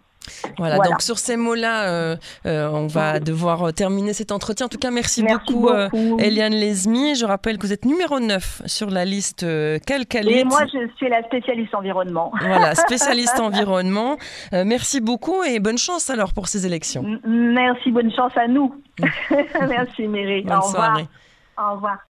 Voilà, 0.58 0.78
donc 0.78 1.02
sur 1.02 1.18
ces 1.18 1.36
mots-là, 1.36 1.88
euh, 1.88 2.16
euh, 2.46 2.68
on 2.68 2.86
va 2.86 3.20
devoir 3.20 3.68
euh, 3.68 3.72
terminer 3.72 4.12
cet 4.12 4.32
entretien. 4.32 4.66
En 4.66 4.68
tout 4.68 4.78
cas, 4.78 4.90
merci, 4.90 5.22
beaucoup, 5.22 5.68
Eliane 6.18 6.54
Lesmi. 6.54 7.14
Je 7.14 7.24
rappelle 7.24 7.58
que 7.58 7.66
vous 7.66 7.72
êtes 7.72 7.84
numéro 7.84 8.20
9 8.20 8.62
sur 8.66 8.90
la 8.90 9.04
liste 9.04 9.46
Calcalit. 9.86 10.40
Et 10.40 10.44
moi, 10.44 10.64
je 10.66 10.88
suis 10.96 11.08
la 11.08 11.22
spécialiste 11.24 11.74
environnement. 11.74 12.32
Voilà, 12.40 12.74
spécialiste 12.74 13.40
environnement. 13.40 14.16
merci 14.52 15.00
beaucoup 15.00 15.42
et 15.42 15.58
bonne 15.58 15.78
chance 15.78 16.10
alors 16.10 16.32
pour 16.32 16.48
ces 16.48 16.66
élections. 16.66 17.04
merci, 17.26 17.90
bonne 17.90 18.12
chance 18.12 18.36
à 18.36 18.46
nous. 18.46 18.74
merci, 19.68 20.06
Mary. 20.06 20.42
Bonne 20.42 20.56
Au 20.56 20.60
revoir. 20.60 21.00
Au 21.58 21.74
revoir. 21.74 21.98